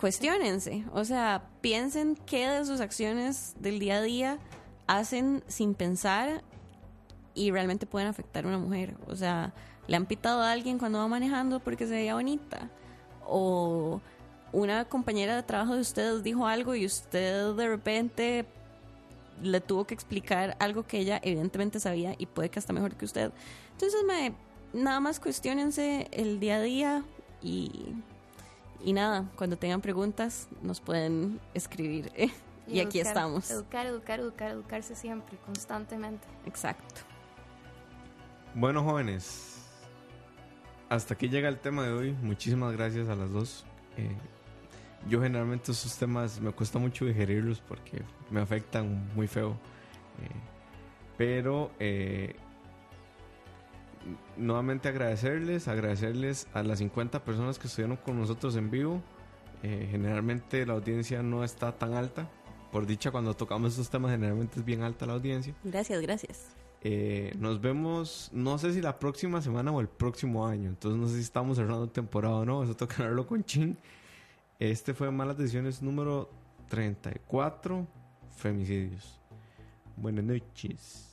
[0.00, 4.38] cuestionense, o sea, piensen qué de sus acciones del día a día
[4.86, 6.42] hacen sin pensar
[7.34, 8.96] y realmente pueden afectar a una mujer.
[9.06, 9.52] O sea,
[9.86, 12.70] le han pitado a alguien cuando va manejando porque se veía bonita.
[13.26, 14.00] O
[14.52, 18.46] una compañera de trabajo de usted dijo algo y usted de repente
[19.42, 23.04] le tuvo que explicar algo que ella evidentemente sabía y puede que hasta mejor que
[23.04, 23.30] usted.
[23.72, 24.32] Entonces, me,
[24.72, 27.04] nada más cuestionense el día a día
[27.42, 27.94] y,
[28.84, 32.10] y nada, cuando tengan preguntas nos pueden escribir.
[32.16, 32.30] ¿eh?
[32.66, 33.50] Y, aquí educar, estamos.
[33.50, 36.26] Educar, educar, educar, educarse siempre, constantemente.
[36.46, 37.00] Exacto.
[38.54, 39.58] Bueno, jóvenes,
[40.88, 42.12] hasta aquí llega el tema de hoy.
[42.22, 43.64] Muchísimas gracias a las dos.
[43.96, 44.16] Eh,
[45.06, 49.52] yo generalmente esos temas me cuesta mucho digerirlos porque me afectan muy feo.
[50.22, 50.58] Eh,
[51.16, 52.36] pero eh,
[54.36, 59.02] nuevamente agradecerles, agradecerles a las 50 personas que estuvieron con nosotros en vivo.
[59.62, 62.30] Eh, generalmente la audiencia no está tan alta.
[62.70, 65.54] Por dicha, cuando tocamos estos temas, generalmente es bien alta la audiencia.
[65.64, 66.46] Gracias, gracias.
[66.82, 70.68] Eh, nos vemos, no sé si la próxima semana o el próximo año.
[70.68, 72.62] Entonces, no sé si estamos cerrando temporada o no.
[72.62, 73.76] Eso toca hablarlo con Chin.
[74.58, 76.28] Este fue Malas Decisiones número
[76.68, 77.86] 34,
[78.36, 79.20] Femicidios.
[79.96, 81.07] Buenas noches.